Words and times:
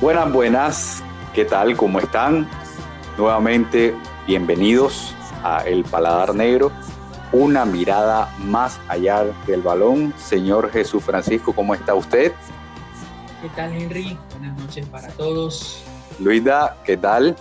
Buenas, 0.00 0.32
buenas, 0.32 1.04
¿qué 1.32 1.44
tal? 1.44 1.76
¿Cómo 1.76 2.00
están? 2.00 2.48
Nuevamente, 3.16 3.94
bienvenidos 4.26 5.14
a 5.44 5.58
El 5.64 5.84
Paladar 5.84 6.34
Negro, 6.34 6.72
una 7.30 7.64
mirada 7.64 8.34
más 8.38 8.80
allá 8.88 9.24
del 9.46 9.62
balón. 9.62 10.12
Señor 10.18 10.70
Jesús 10.70 11.04
Francisco, 11.04 11.52
¿cómo 11.52 11.72
está 11.74 11.94
usted? 11.94 12.32
¿Qué 13.40 13.48
tal, 13.54 13.72
Henry? 13.72 14.18
Buenas 14.32 14.58
noches 14.58 14.86
para 14.86 15.08
todos. 15.08 15.84
Luisa, 16.18 16.76
¿qué 16.84 16.96
tal? 16.96 17.36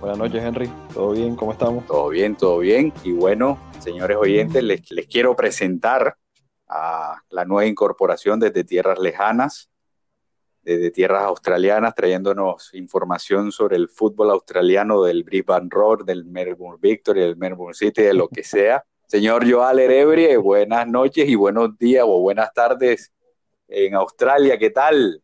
Buenas 0.00 0.18
noches, 0.18 0.42
Henry. 0.42 0.72
¿Todo 0.92 1.10
bien? 1.12 1.36
¿Cómo 1.36 1.52
estamos? 1.52 1.86
Todo 1.86 2.08
bien, 2.08 2.34
todo 2.34 2.58
bien. 2.58 2.92
Y 3.04 3.12
bueno, 3.12 3.58
señores 3.78 4.16
oyentes, 4.16 4.62
les, 4.62 4.90
les 4.90 5.06
quiero 5.06 5.36
presentar 5.36 6.16
a 6.74 7.22
la 7.28 7.44
nueva 7.44 7.66
incorporación 7.66 8.40
desde 8.40 8.64
tierras 8.64 8.98
lejanas, 8.98 9.70
desde 10.62 10.90
tierras 10.90 11.24
australianas, 11.24 11.94
trayéndonos 11.94 12.72
información 12.72 13.52
sobre 13.52 13.76
el 13.76 13.90
fútbol 13.90 14.30
australiano 14.30 15.02
del 15.02 15.22
Brisbane 15.22 15.68
Roar, 15.70 16.04
del 16.04 16.24
Melbourne 16.24 16.78
Victory, 16.80 17.20
del 17.20 17.36
Melbourne 17.36 17.74
City, 17.74 18.02
de 18.02 18.14
lo 18.14 18.28
que 18.28 18.42
sea. 18.42 18.82
Señor 19.06 19.50
Joal 19.50 19.80
Erebrie, 19.80 20.38
buenas 20.38 20.88
noches 20.88 21.28
y 21.28 21.34
buenos 21.34 21.76
días 21.76 22.04
o 22.06 22.20
buenas 22.20 22.54
tardes 22.54 23.12
en 23.68 23.94
Australia, 23.94 24.58
¿qué 24.58 24.70
tal? 24.70 25.22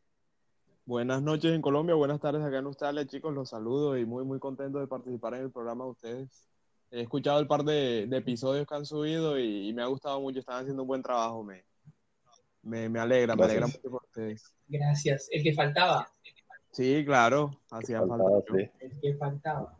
Buenas 0.84 1.22
noches 1.22 1.54
en 1.54 1.62
Colombia, 1.62 1.94
buenas 1.94 2.20
tardes 2.20 2.42
acá 2.42 2.58
en 2.58 2.66
Australia, 2.66 3.06
chicos, 3.06 3.32
los 3.32 3.48
saludo 3.48 3.96
y 3.96 4.04
muy, 4.04 4.24
muy 4.24 4.38
contento 4.38 4.80
de 4.80 4.86
participar 4.86 5.34
en 5.34 5.44
el 5.44 5.50
programa 5.50 5.84
de 5.84 5.90
ustedes. 5.90 6.47
He 6.90 7.02
escuchado 7.02 7.38
el 7.38 7.46
par 7.46 7.64
de, 7.64 8.06
de 8.06 8.16
episodios 8.16 8.66
que 8.66 8.74
han 8.74 8.86
subido 8.86 9.38
y, 9.38 9.68
y, 9.68 9.72
me 9.74 9.82
ha 9.82 9.86
gustado 9.86 10.20
mucho, 10.20 10.38
están 10.38 10.62
haciendo 10.62 10.82
un 10.82 10.88
buen 10.88 11.02
trabajo, 11.02 11.42
me, 11.44 11.64
me, 12.62 12.88
me 12.88 12.98
alegra, 12.98 13.34
Gracias. 13.34 13.38
me 13.38 13.44
alegra 13.44 13.66
mucho 13.66 13.90
por 13.90 14.04
ustedes. 14.04 14.54
Gracias, 14.66 15.28
el 15.30 15.42
que 15.42 15.54
faltaba. 15.54 16.08
Sí, 16.72 17.02
claro, 17.04 17.50
hacía 17.70 18.00
falta. 18.06 18.24
Sí. 18.56 18.70
El 18.80 19.00
que 19.00 19.14
faltaba. 19.16 19.76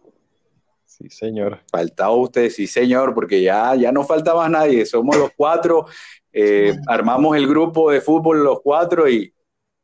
Sí, 0.89 1.09
señor. 1.11 1.61
Faltaba 1.70 2.14
usted, 2.14 2.48
sí, 2.48 2.67
señor, 2.67 3.14
porque 3.14 3.42
ya, 3.42 3.75
ya 3.75 3.92
no 3.92 4.05
faltaba 4.05 4.48
nadie, 4.48 4.86
somos 4.86 5.17
los 5.17 5.31
cuatro, 5.36 5.86
eh, 6.33 6.75
armamos 6.86 7.36
el 7.36 7.47
grupo 7.47 7.91
de 7.91 8.01
fútbol 8.01 8.42
los 8.42 8.61
cuatro 8.62 9.09
y, 9.09 9.33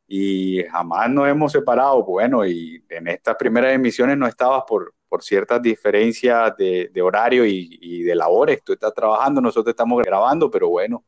y 0.07 0.63
jamás 0.63 1.09
nos 1.11 1.27
hemos 1.27 1.51
separado. 1.51 2.03
Bueno, 2.03 2.45
y 2.45 2.83
en 2.89 3.07
estas 3.07 3.35
primeras 3.35 3.73
emisiones 3.73 4.17
no 4.17 4.25
estabas 4.25 4.63
por, 4.67 4.94
por 5.07 5.23
ciertas 5.23 5.61
diferencias 5.61 6.55
de, 6.57 6.89
de 6.93 7.01
horario 7.01 7.45
y, 7.45 7.77
y, 7.81 8.03
de 8.03 8.15
labores. 8.15 8.63
Tú 8.63 8.73
estás 8.73 8.93
trabajando, 8.93 9.41
nosotros 9.41 9.71
estamos 9.71 10.03
grabando, 10.03 10.49
pero 10.49 10.69
bueno, 10.69 11.03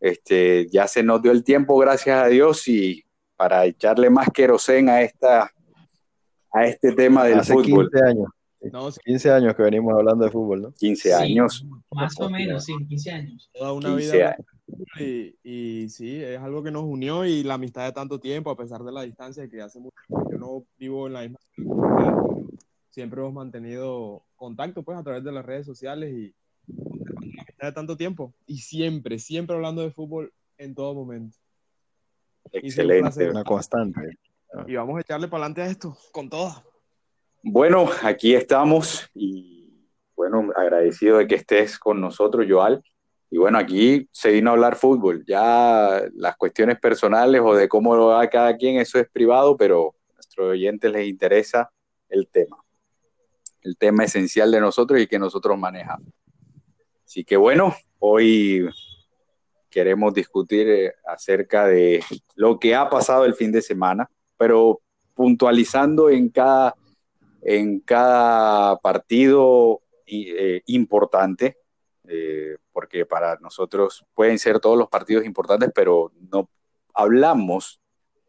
este, 0.00 0.68
ya 0.70 0.86
se 0.86 1.02
nos 1.02 1.22
dio 1.22 1.32
el 1.32 1.44
tiempo, 1.44 1.76
gracias 1.78 2.22
a 2.22 2.26
Dios, 2.28 2.66
y 2.68 3.04
para 3.36 3.64
echarle 3.66 4.10
más 4.10 4.28
querosén 4.32 4.88
a, 4.88 5.02
esta, 5.02 5.50
a 6.52 6.64
este 6.66 6.92
tema 6.92 7.24
del 7.24 7.40
Hace 7.40 7.52
fútbol. 7.52 7.90
15 7.90 8.06
años. 8.08 8.28
No, 8.72 8.88
15 8.90 9.30
años 9.30 9.54
que 9.54 9.62
venimos 9.62 9.94
hablando 9.94 10.24
de 10.24 10.30
fútbol, 10.30 10.62
¿no? 10.62 10.72
15 10.72 11.02
Sí, 11.02 11.12
años. 11.12 11.64
Más 11.90 12.18
o 12.18 12.28
menos, 12.30 12.64
sí, 12.64 12.72
15 12.88 13.10
años. 13.12 13.50
Toda 13.52 13.72
una 13.72 13.90
15 13.96 14.16
vida. 14.16 14.30
años. 14.30 14.46
Y, 14.98 15.36
y 15.44 15.88
sí, 15.88 16.22
es 16.22 16.40
algo 16.40 16.62
que 16.62 16.70
nos 16.72 16.82
unió 16.82 17.24
y 17.24 17.44
la 17.44 17.54
amistad 17.54 17.84
de 17.84 17.92
tanto 17.92 18.18
tiempo, 18.18 18.50
a 18.50 18.56
pesar 18.56 18.82
de 18.82 18.90
la 18.90 19.02
distancia 19.02 19.48
que 19.48 19.60
hace 19.62 19.78
mucho 19.78 19.94
tiempo. 20.08 20.28
Yo 20.32 20.38
no 20.38 20.64
vivo 20.78 21.06
en 21.06 21.12
la 21.12 21.20
misma 21.20 21.38
ciudad. 21.54 21.75
Siempre 22.96 23.20
hemos 23.20 23.34
mantenido 23.34 24.24
contacto 24.36 24.82
pues 24.82 24.96
a 24.96 25.02
través 25.02 25.22
de 25.22 25.30
las 25.30 25.44
redes 25.44 25.66
sociales 25.66 26.14
y 26.14 26.34
de 26.66 27.72
tanto 27.72 27.94
tiempo. 27.94 28.32
Y 28.46 28.56
siempre, 28.60 29.18
siempre 29.18 29.54
hablando 29.54 29.82
de 29.82 29.90
fútbol 29.90 30.32
en 30.56 30.74
todo 30.74 30.94
momento. 30.94 31.36
Excelente. 32.50 33.28
Una 33.28 33.44
constante. 33.44 34.00
Y 34.66 34.76
vamos 34.76 34.96
a 34.96 35.00
echarle 35.02 35.28
para 35.28 35.44
adelante 35.44 35.60
a 35.60 35.66
esto, 35.66 35.94
con 36.10 36.30
todo. 36.30 36.64
Bueno, 37.42 37.86
aquí 38.02 38.34
estamos 38.34 39.06
y 39.12 39.90
bueno, 40.14 40.50
agradecido 40.56 41.18
de 41.18 41.26
que 41.26 41.34
estés 41.34 41.78
con 41.78 42.00
nosotros, 42.00 42.46
Joal. 42.48 42.82
Y 43.30 43.36
bueno, 43.36 43.58
aquí 43.58 44.08
se 44.10 44.30
vino 44.30 44.48
a 44.48 44.52
hablar 44.54 44.74
fútbol. 44.74 45.22
Ya 45.26 46.00
las 46.14 46.34
cuestiones 46.38 46.80
personales 46.80 47.42
o 47.44 47.54
de 47.54 47.68
cómo 47.68 47.94
lo 47.94 48.06
va 48.06 48.26
cada 48.30 48.56
quien, 48.56 48.78
eso 48.78 48.98
es 48.98 49.06
privado, 49.10 49.54
pero 49.54 49.94
a 50.08 50.14
nuestros 50.14 50.52
oyentes 50.52 50.90
les 50.90 51.06
interesa 51.06 51.70
el 52.08 52.26
tema. 52.28 52.56
El 53.66 53.76
tema 53.76 54.04
esencial 54.04 54.52
de 54.52 54.60
nosotros 54.60 55.00
y 55.00 55.08
que 55.08 55.18
nosotros 55.18 55.58
manejamos. 55.58 56.08
Así 57.04 57.24
que 57.24 57.36
bueno, 57.36 57.74
hoy 57.98 58.68
queremos 59.68 60.14
discutir 60.14 60.68
eh, 60.68 60.94
acerca 61.04 61.66
de 61.66 62.00
lo 62.36 62.60
que 62.60 62.76
ha 62.76 62.88
pasado 62.88 63.24
el 63.24 63.34
fin 63.34 63.50
de 63.50 63.60
semana, 63.60 64.08
pero 64.38 64.80
puntualizando 65.14 66.08
en 66.10 66.28
cada 66.28 66.76
en 67.42 67.80
cada 67.80 68.76
partido 68.78 69.82
eh, 70.06 70.62
importante, 70.66 71.56
eh, 72.06 72.56
porque 72.72 73.04
para 73.04 73.36
nosotros 73.40 74.04
pueden 74.14 74.38
ser 74.38 74.60
todos 74.60 74.78
los 74.78 74.88
partidos 74.88 75.24
importantes, 75.24 75.70
pero 75.74 76.12
no 76.30 76.48
hablamos 76.94 77.80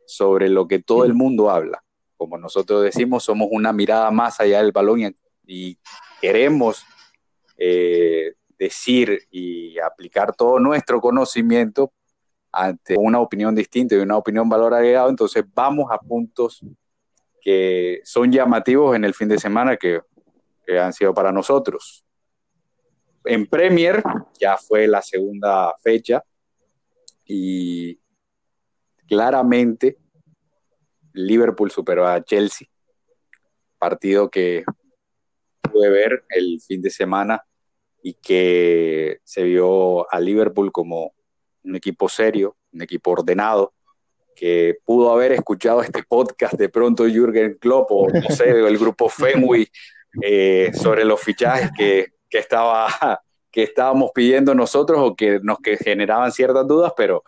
sobre 0.07 0.49
lo 0.49 0.67
que 0.67 0.79
todo 0.79 1.05
el 1.05 1.13
mundo 1.13 1.51
habla. 1.51 1.83
Como 2.17 2.37
nosotros 2.39 2.83
decimos, 2.83 3.23
somos 3.23 3.47
una 3.51 3.71
mirada 3.71 4.09
más 4.09 4.39
allá 4.39 4.61
del 4.63 4.71
balón 4.71 5.01
y, 5.01 5.15
y 5.47 5.79
queremos 6.21 6.85
eh, 7.57 8.33
decir 8.59 9.23
y 9.31 9.79
aplicar 9.79 10.35
todo 10.35 10.59
nuestro 10.59 10.99
conocimiento 10.99 11.93
ante 12.51 12.95
una 12.97 13.19
opinión 13.19 13.55
distinta 13.55 13.95
y 13.95 13.99
una 13.99 14.17
opinión 14.17 14.49
valor 14.49 14.73
agregado, 14.73 15.09
entonces 15.09 15.43
vamos 15.53 15.87
a 15.91 15.97
puntos 15.99 16.61
que 17.41 18.01
son 18.03 18.31
llamativos 18.31 18.95
en 18.95 19.05
el 19.05 19.13
fin 19.13 19.29
de 19.29 19.39
semana 19.39 19.77
que, 19.77 20.01
que, 20.65 20.79
han 20.79 20.91
sido 20.91 21.13
para 21.13 21.31
nosotros. 21.31 22.03
En 23.23 23.45
Premier 23.45 24.03
ya 24.39 24.57
fue 24.57 24.87
la 24.87 25.01
segunda 25.01 25.73
fecha 25.81 26.23
y 27.25 27.99
claramente 29.07 29.97
Liverpool 31.13 31.71
superó 31.71 32.07
a 32.07 32.23
Chelsea, 32.23 32.67
partido 33.77 34.29
que 34.29 34.63
pude 35.71 35.89
ver 35.89 36.23
el 36.29 36.59
fin 36.61 36.81
de 36.81 36.89
semana 36.89 37.43
y 38.01 38.13
que 38.13 39.19
se 39.23 39.43
vio 39.43 40.11
a 40.11 40.19
Liverpool 40.19 40.71
como 40.71 41.13
un 41.63 41.75
equipo 41.75 42.07
serio, 42.07 42.55
un 42.71 42.81
equipo 42.81 43.11
ordenado, 43.11 43.73
que 44.35 44.77
pudo 44.85 45.11
haber 45.11 45.31
escuchado 45.31 45.81
este 45.81 46.03
podcast 46.03 46.53
de 46.53 46.69
pronto 46.69 47.05
Jürgen 47.05 47.57
Klopp 47.59 47.91
o 47.91 48.07
no 48.07 48.29
sé, 48.29 48.49
el 48.49 48.77
grupo 48.77 49.09
Fenway 49.09 49.67
eh, 50.21 50.71
sobre 50.73 51.03
los 51.05 51.19
fichajes 51.19 51.71
que, 51.75 52.13
que, 52.29 52.37
estaba, 52.37 52.87
que 53.51 53.63
estábamos 53.63 54.11
pidiendo 54.13 54.53
nosotros 54.53 54.99
o 55.01 55.15
que 55.15 55.39
nos 55.41 55.57
que 55.59 55.75
generaban 55.77 56.31
ciertas 56.31 56.67
dudas, 56.67 56.93
pero 56.95 57.23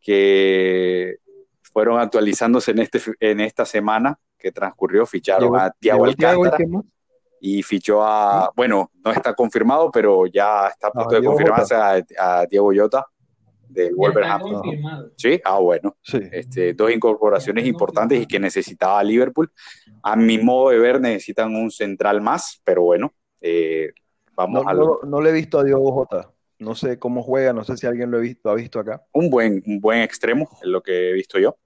que 0.00 1.16
fueron 1.62 1.98
actualizándose 1.98 2.70
en, 2.70 2.78
este, 2.80 3.00
en 3.20 3.40
esta 3.40 3.64
semana 3.64 4.18
que 4.38 4.52
transcurrió, 4.52 5.06
ficharon 5.06 5.44
¿Llegó, 5.44 5.56
a 5.56 5.70
Thiago 5.72 6.04
Alcántara 6.04 6.58
y 7.40 7.62
fichó 7.62 8.02
a, 8.02 8.50
bueno, 8.56 8.90
no 9.04 9.12
está 9.12 9.34
confirmado, 9.34 9.90
pero 9.90 10.26
ya 10.26 10.68
está 10.68 10.88
a 10.88 10.90
punto 10.92 11.16
ah, 11.16 11.20
de 11.20 11.26
confirmarse 11.26 11.74
a, 11.74 12.02
a 12.18 12.46
Diego 12.46 12.72
Llota 12.72 13.06
del 13.68 13.94
Wolverhampton. 13.94 14.62
Sí, 15.16 15.40
ah, 15.44 15.58
bueno. 15.58 15.96
Sí. 16.02 16.18
Este, 16.32 16.74
dos 16.74 16.90
incorporaciones 16.90 17.66
importantes 17.66 18.20
y 18.20 18.26
que 18.26 18.38
necesitaba 18.38 19.02
Liverpool. 19.02 19.50
A 20.02 20.16
mi 20.16 20.38
modo 20.38 20.70
de 20.70 20.78
ver, 20.78 21.00
necesitan 21.00 21.54
un 21.54 21.70
central 21.70 22.20
más, 22.20 22.60
pero 22.64 22.82
bueno, 22.82 23.12
eh, 23.40 23.92
vamos 24.34 24.64
no, 24.64 24.70
a. 24.70 24.74
No, 24.74 24.98
no, 25.04 25.20
le 25.20 25.30
he 25.30 25.32
visto 25.32 25.58
a 25.58 25.64
Diogo 25.64 25.92
Jota. 25.92 26.32
No 26.58 26.74
sé 26.74 26.98
cómo 26.98 27.22
juega, 27.22 27.52
no 27.52 27.64
sé 27.64 27.76
si 27.76 27.86
alguien 27.86 28.10
lo, 28.10 28.18
he 28.18 28.22
visto, 28.22 28.48
ha 28.48 28.54
visto 28.54 28.80
acá. 28.80 29.04
Un 29.12 29.28
buen, 29.28 29.62
un 29.66 29.78
buen 29.78 30.00
extremo, 30.00 30.48
es 30.62 30.68
lo 30.68 30.82
que 30.82 31.10
he 31.10 31.12
visto 31.12 31.38
yo. 31.38 31.58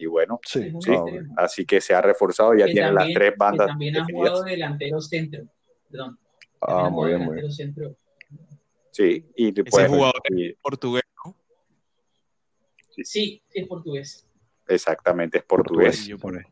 Y 0.00 0.06
bueno, 0.06 0.38
sí, 0.46 0.72
sí. 0.80 0.92
Así 1.36 1.66
que 1.66 1.80
se 1.80 1.92
ha 1.92 2.00
reforzado, 2.00 2.54
ya 2.54 2.66
tiene 2.66 2.92
las 2.92 3.08
tres 3.12 3.34
bandas. 3.36 3.66
también 3.66 3.96
ha 3.96 4.04
jugado 4.04 4.44
delantero 4.44 5.00
centro. 5.00 5.42
Perdón. 5.90 6.18
Ah, 6.60 6.88
muy 6.88 7.08
bien, 7.08 7.24
muy 7.24 7.34
bien. 7.34 7.50
Centro. 7.50 7.96
Sí, 8.92 9.26
y 9.34 9.48
Ese 9.48 9.64
pues, 9.64 9.88
jugador 9.88 10.22
y, 10.30 10.52
portugués, 10.54 11.02
¿no? 11.24 11.36
Sí, 12.90 13.04
sí, 13.04 13.42
es 13.50 13.66
portugués. 13.66 14.26
Exactamente, 14.68 15.38
es 15.38 15.44
portugués. 15.44 16.08
Por 16.20 16.36
ahí, 16.36 16.44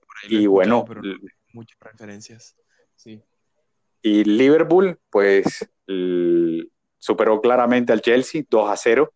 por 0.00 0.16
ahí 0.24 0.36
y 0.42 0.46
bueno, 0.46 0.84
pero 0.84 1.00
muchas 1.52 1.78
referencias. 1.80 2.56
Sí. 2.96 3.22
Y 4.02 4.24
Liverpool, 4.24 4.98
pues, 5.10 5.68
superó 6.98 7.40
claramente 7.40 7.92
al 7.92 8.00
Chelsea 8.00 8.42
2 8.48 8.70
a 8.70 8.76
0. 8.76 9.12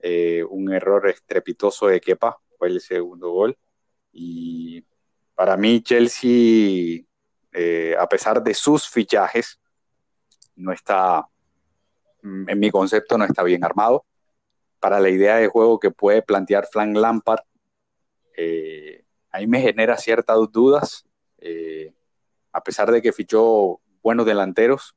Eh, 0.00 0.44
un 0.48 0.72
error 0.72 1.08
estrepitoso 1.08 1.88
de 1.88 2.00
Kepa, 2.00 2.38
fue 2.58 2.68
el 2.68 2.80
segundo 2.80 3.30
gol. 3.30 3.56
Y 4.12 4.84
para 5.34 5.56
mí, 5.56 5.80
Chelsea, 5.82 7.02
eh, 7.52 7.96
a 7.98 8.08
pesar 8.08 8.42
de 8.42 8.54
sus 8.54 8.88
fichajes, 8.88 9.60
no 10.56 10.72
está 10.72 11.28
en 12.22 12.58
mi 12.58 12.70
concepto 12.70 13.16
no 13.18 13.24
está 13.24 13.42
bien 13.42 13.64
armado. 13.64 14.04
para 14.80 15.00
la 15.00 15.10
idea 15.10 15.36
de 15.36 15.48
juego 15.48 15.80
que 15.80 15.90
puede 15.90 16.22
plantear 16.22 16.68
Frank 16.70 16.96
Lampard. 16.96 17.40
Eh, 18.36 19.04
ahí 19.32 19.48
me 19.48 19.60
genera 19.60 19.96
ciertas 19.96 20.38
dudas, 20.52 21.04
eh, 21.38 21.92
a 22.52 22.62
pesar 22.62 22.92
de 22.92 23.02
que 23.02 23.12
fichó 23.12 23.80
buenos 24.04 24.24
delanteros. 24.24 24.94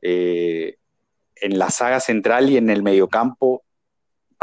Eh, 0.00 0.78
en 1.36 1.58
la 1.58 1.68
saga 1.68 2.00
central 2.00 2.48
y 2.48 2.56
en 2.56 2.70
el 2.70 2.82
mediocampo, 2.82 3.64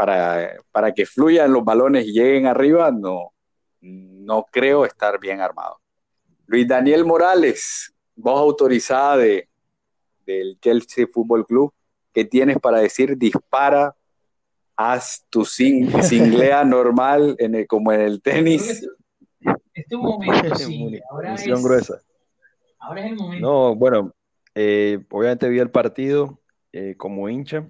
para, 0.00 0.54
para 0.72 0.94
que 0.94 1.04
fluyan 1.04 1.52
los 1.52 1.62
balones 1.62 2.06
y 2.06 2.12
lleguen 2.12 2.46
arriba, 2.46 2.90
no, 2.90 3.34
no 3.82 4.46
creo 4.50 4.86
estar 4.86 5.20
bien 5.20 5.42
armado. 5.42 5.78
Luis 6.46 6.66
Daniel 6.66 7.04
Morales, 7.04 7.92
voz 8.16 8.40
autorizada 8.40 9.18
de, 9.18 9.50
del 10.24 10.58
Chelsea 10.58 11.06
Fútbol 11.06 11.44
Club, 11.44 11.74
¿qué 12.14 12.24
tienes 12.24 12.58
para 12.58 12.78
decir? 12.78 13.18
Dispara, 13.18 13.94
haz 14.74 15.26
tu 15.28 15.44
singlea 15.44 16.64
normal 16.64 17.36
en 17.38 17.66
como 17.66 17.92
en 17.92 18.00
el 18.00 18.22
tenis. 18.22 18.88
Este 19.74 19.96
momento, 19.98 20.54
sí. 20.54 20.98
Ahora 21.10 21.34
es, 21.34 21.62
gruesa. 21.62 22.00
Ahora 22.78 23.04
es 23.04 23.10
el 23.10 23.16
momento. 23.16 23.46
No, 23.46 23.74
bueno, 23.74 24.14
eh, 24.54 24.98
obviamente 25.10 25.46
vi 25.50 25.58
el 25.58 25.70
partido 25.70 26.40
eh, 26.72 26.94
como 26.96 27.28
hincha 27.28 27.68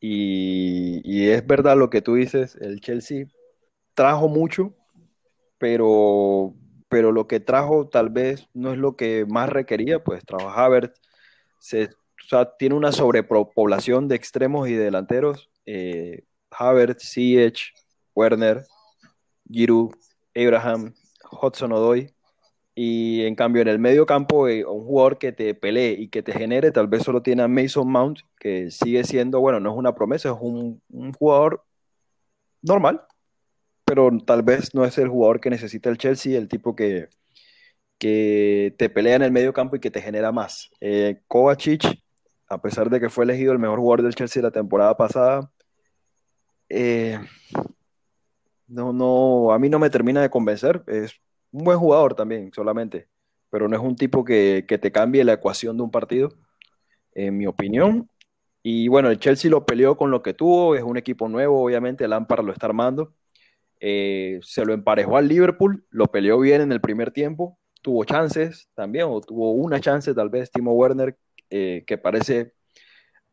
y, 0.00 1.00
y, 1.04 1.30
es 1.30 1.46
verdad 1.46 1.76
lo 1.76 1.90
que 1.90 2.02
tú 2.02 2.14
dices, 2.14 2.56
el 2.60 2.80
Chelsea 2.80 3.26
trajo 3.94 4.28
mucho, 4.28 4.74
pero, 5.58 6.54
pero 6.88 7.12
lo 7.12 7.26
que 7.26 7.40
trajo 7.40 7.88
tal 7.88 8.10
vez 8.10 8.48
no 8.54 8.72
es 8.72 8.78
lo 8.78 8.96
que 8.96 9.26
más 9.26 9.48
requería, 9.48 10.02
pues 10.02 10.24
trajo 10.24 10.50
Havertz, 10.50 11.00
se, 11.58 11.90
tiene 12.58 12.74
una 12.74 12.92
sobrepoblación 12.92 14.08
de 14.08 14.16
extremos 14.16 14.68
y 14.68 14.74
delanteros, 14.74 15.50
eh, 15.66 16.24
Havertz, 16.50 17.16
Werner, 18.14 18.64
Giroud, 19.50 19.94
Abraham, 20.34 20.94
Hudson 21.30 21.72
Odoi, 21.72 22.14
y 22.80 23.26
en 23.26 23.34
cambio 23.34 23.62
en 23.62 23.66
el 23.66 23.80
medio 23.80 24.06
campo 24.06 24.46
eh, 24.46 24.64
un 24.64 24.84
jugador 24.84 25.18
que 25.18 25.32
te 25.32 25.52
pelee 25.52 25.96
y 25.98 26.08
que 26.10 26.22
te 26.22 26.32
genere, 26.32 26.70
tal 26.70 26.86
vez 26.86 27.02
solo 27.02 27.22
tiene 27.22 27.42
a 27.42 27.48
Mason 27.48 27.90
Mount, 27.90 28.20
que 28.38 28.70
sigue 28.70 29.02
siendo, 29.02 29.40
bueno, 29.40 29.58
no 29.58 29.72
es 29.72 29.76
una 29.76 29.96
promesa, 29.96 30.28
es 30.28 30.36
un, 30.40 30.80
jugador 31.18 31.64
normal, 32.62 33.02
pero 33.84 34.10
tal 34.24 34.44
vez 34.44 34.76
no 34.76 34.84
es 34.84 34.96
el 34.98 35.08
jugador 35.08 35.40
que 35.40 35.50
necesita 35.50 35.90
el 35.90 35.98
Chelsea, 35.98 36.38
el 36.38 36.46
tipo 36.46 36.76
que, 36.76 37.08
que 37.98 38.72
te 38.78 38.88
pelea 38.88 39.16
en 39.16 39.22
el 39.22 39.32
medio 39.32 39.52
campo 39.52 39.74
y 39.74 39.80
que 39.80 39.90
te 39.90 40.00
genera 40.00 40.30
más. 40.30 40.70
Eh, 40.80 41.20
Kovacic, 41.26 41.82
a 42.48 42.62
pesar 42.62 42.90
de 42.90 43.00
que 43.00 43.10
fue 43.10 43.24
elegido 43.24 43.52
el 43.52 43.58
mejor 43.58 43.80
jugador 43.80 44.02
del 44.04 44.14
Chelsea 44.14 44.40
la 44.40 44.52
temporada 44.52 44.96
pasada, 44.96 45.50
eh, 46.68 47.18
no, 48.68 48.92
no, 48.92 49.52
a 49.52 49.58
mí 49.58 49.68
no 49.68 49.80
me 49.80 49.90
termina 49.90 50.22
de 50.22 50.30
convencer. 50.30 50.84
Es 50.86 51.20
un 51.52 51.64
buen 51.64 51.78
jugador 51.78 52.14
también, 52.14 52.52
solamente, 52.52 53.08
pero 53.50 53.68
no 53.68 53.76
es 53.76 53.82
un 53.82 53.96
tipo 53.96 54.24
que, 54.24 54.64
que 54.68 54.78
te 54.78 54.92
cambie 54.92 55.24
la 55.24 55.34
ecuación 55.34 55.76
de 55.76 55.82
un 55.82 55.90
partido, 55.90 56.30
en 57.14 57.36
mi 57.36 57.46
opinión. 57.46 58.08
Y 58.62 58.88
bueno, 58.88 59.10
el 59.10 59.18
Chelsea 59.18 59.50
lo 59.50 59.64
peleó 59.66 59.96
con 59.96 60.10
lo 60.10 60.22
que 60.22 60.34
tuvo, 60.34 60.74
es 60.74 60.82
un 60.82 60.96
equipo 60.96 61.28
nuevo, 61.28 61.62
obviamente, 61.62 62.08
Lampard 62.08 62.44
lo 62.44 62.52
está 62.52 62.66
armando. 62.66 63.14
Eh, 63.80 64.40
se 64.42 64.64
lo 64.64 64.74
emparejó 64.74 65.16
al 65.16 65.28
Liverpool, 65.28 65.86
lo 65.90 66.06
peleó 66.06 66.38
bien 66.40 66.60
en 66.60 66.72
el 66.72 66.80
primer 66.80 67.12
tiempo, 67.12 67.58
tuvo 67.80 68.04
chances 68.04 68.68
también, 68.74 69.06
o 69.08 69.20
tuvo 69.20 69.52
una 69.52 69.80
chance 69.80 70.12
tal 70.14 70.30
vez 70.30 70.50
Timo 70.50 70.72
Werner, 70.72 71.16
eh, 71.50 71.84
que 71.86 71.96
parece 71.96 72.54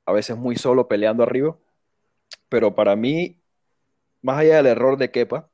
a 0.06 0.14
veces 0.14 0.38
muy 0.38 0.56
solo 0.56 0.88
peleando 0.88 1.24
arriba, 1.24 1.58
pero 2.50 2.76
para 2.76 2.96
mí, 2.96 3.42
más 4.22 4.40
allá 4.40 4.58
del 4.58 4.68
error 4.68 4.98
de 4.98 5.12
Kepa, 5.12 5.50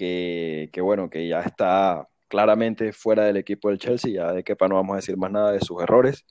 que, 0.00 0.80
bueno, 0.80 1.10
que 1.10 1.28
ya 1.28 1.40
está 1.40 2.08
claramente 2.28 2.92
fuera 2.92 3.24
del 3.24 3.36
equipo 3.36 3.68
del 3.68 3.78
Chelsea, 3.78 4.12
ya 4.12 4.32
de 4.32 4.44
Kepa 4.44 4.68
no 4.68 4.76
vamos 4.76 4.94
a 4.94 4.96
decir 4.96 5.16
más 5.16 5.30
nada 5.30 5.52
de 5.52 5.60
sus 5.60 5.82
errores, 5.82 6.24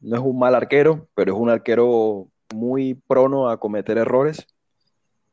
no 0.00 0.16
es 0.16 0.22
un 0.22 0.38
mal 0.38 0.54
arquero, 0.54 1.08
pero 1.14 1.34
es 1.34 1.38
un 1.38 1.50
arquero 1.50 2.28
muy 2.54 2.94
prono 2.94 3.48
a 3.48 3.60
cometer 3.60 3.98
errores 3.98 4.46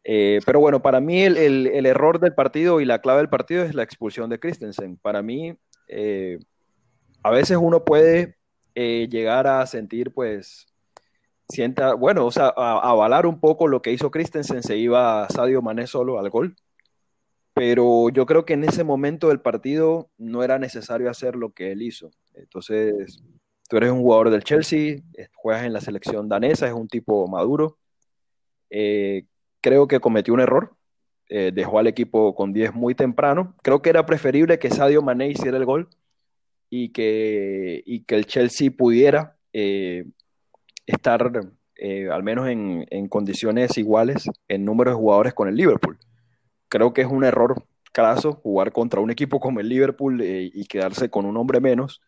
eh, 0.04 0.40
pero 0.46 0.60
bueno, 0.60 0.82
para 0.82 1.00
mí 1.02 1.22
el, 1.22 1.38
el, 1.38 1.86
error 1.86 2.20
del 2.20 2.34
partido 2.34 2.82
y 2.82 2.86
la 2.86 3.00
clave 3.00 3.20
del 3.20 3.30
partido 3.30 3.64
es 3.64 3.76
la 3.76 3.84
expulsión 3.84 4.30
de 4.30 4.40
Christensen. 4.40 4.98
Para 4.98 5.22
mí, 5.22 5.56
eh, 5.88 6.40
a 7.24 7.32
veces 7.32 7.58
uno 7.62 7.84
puede 7.84 8.38
eh, 8.76 9.08
llegar 9.12 9.48
a 9.48 9.66
sentir, 9.68 10.12
pues, 10.12 10.68
sienta, 11.50 11.94
bueno, 11.94 12.26
o 12.26 12.32
sea, 12.32 12.54
a, 12.56 12.90
avalar 12.90 13.26
un 13.26 13.40
poco 13.40 13.68
lo 13.68 13.82
que 13.82 13.92
hizo 13.92 14.12
Christensen, 14.12 14.64
se 14.64 14.78
iba 14.78 15.28
Sadio 15.30 15.62
Mané 15.62 15.86
solo 15.88 16.20
al 16.20 16.30
gol. 16.30 16.56
Pero 17.60 18.08
yo 18.08 18.26
creo 18.26 18.46
que 18.46 18.54
en 18.54 18.64
ese 18.64 18.86
momento 18.86 19.28
del 19.28 19.42
partido 19.42 20.10
no 20.18 20.44
era 20.44 20.58
necesario 20.60 21.10
hacer 21.10 21.36
lo 21.36 21.52
que 21.52 21.74
él 21.74 21.82
hizo. 21.82 22.10
Entonces, 22.34 23.22
tú 23.68 23.76
eres 23.76 23.92
un 23.92 24.00
jugador 24.00 24.30
del 24.30 24.46
Chelsea, 24.46 25.02
juegas 25.36 25.66
en 25.66 25.74
la 25.74 25.82
selección 25.82 26.30
danesa, 26.30 26.68
es 26.68 26.74
un 26.74 26.88
tipo 26.88 27.28
maduro. 27.28 27.78
Eh, 28.70 29.26
creo 29.60 29.90
que 29.90 30.00
cometió 30.00 30.34
un 30.34 30.40
error. 30.40 30.74
Eh, 31.28 31.52
dejó 31.54 31.80
al 31.80 31.88
equipo 31.88 32.34
con 32.34 32.54
10 32.54 32.74
muy 32.76 32.96
temprano. 32.96 33.58
Creo 33.62 33.82
que 33.82 33.90
era 33.90 34.06
preferible 34.06 34.58
que 34.58 34.72
Sadio 34.72 35.02
Mané 35.02 35.28
hiciera 35.28 35.58
el 35.58 35.66
gol 35.66 35.90
y 36.70 36.94
que, 36.94 37.84
el 38.08 38.26
Chelsea 38.26 38.72
pudiera 38.72 39.36
eh, 39.52 40.06
estar 40.86 41.30
eh, 41.76 42.08
al 42.10 42.24
menos 42.24 42.48
en, 42.48 42.86
en, 42.90 43.10
condiciones 43.10 43.78
iguales 43.78 44.30
en 44.48 44.64
número 44.64 44.92
de 44.92 44.96
jugadores 44.96 45.34
con 45.34 45.50
el 45.50 45.56
Liverpool. 45.56 46.00
Creo 46.70 46.94
que 46.94 47.02
es 47.02 47.08
un 47.08 47.24
error 47.24 47.64
craso 47.92 48.34
jugar 48.34 48.72
contra 48.72 49.02
un 49.02 49.12
equipo 49.12 49.40
como 49.40 49.60
el 49.60 49.70
Liverpool 49.70 50.22
y 50.24 50.66
quedarse 50.66 51.10
con 51.10 51.26
un 51.26 51.38
hombre 51.38 51.60
menos 51.60 52.02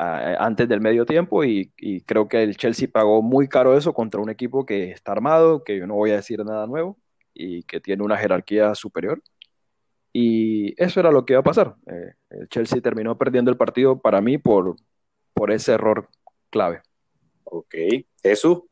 antes 0.00 0.68
del 0.68 0.80
medio 0.80 1.04
tiempo 1.04 1.44
y, 1.44 1.72
creo 2.06 2.28
que 2.28 2.42
el 2.42 2.56
Chelsea 2.56 2.88
pagó 2.90 3.22
muy 3.22 3.48
caro 3.48 3.76
eso 3.76 3.92
contra 3.92 4.20
un 4.20 4.30
equipo 4.30 4.64
que 4.64 4.90
está 4.92 5.12
armado, 5.12 5.62
que 5.62 5.78
yo 5.78 5.86
no 5.86 5.94
voy 5.94 6.10
a 6.10 6.16
decir 6.16 6.42
nada 6.44 6.66
nuevo 6.66 6.98
y 7.34 7.62
que 7.64 7.80
tiene 7.80 8.02
una 8.02 8.16
jerarquía 8.16 8.74
superior. 8.74 9.22
Y 10.12 10.74
eso 10.82 11.00
era 11.00 11.12
lo 11.12 11.24
que 11.24 11.34
iba 11.34 11.40
a 11.40 11.44
pasar. 11.44 11.76
Eh, 11.86 12.14
el 12.30 12.48
Chelsea 12.48 12.80
terminó 12.80 13.16
perdiendo 13.16 13.50
el 13.50 13.56
partido 13.56 14.00
para 14.00 14.20
mí 14.20 14.38
por, 14.38 14.76
por 15.34 15.52
ese 15.52 15.72
error 15.72 16.08
clave. 16.50 16.82
Ok, 17.44 17.74
Jesús. 18.22 18.62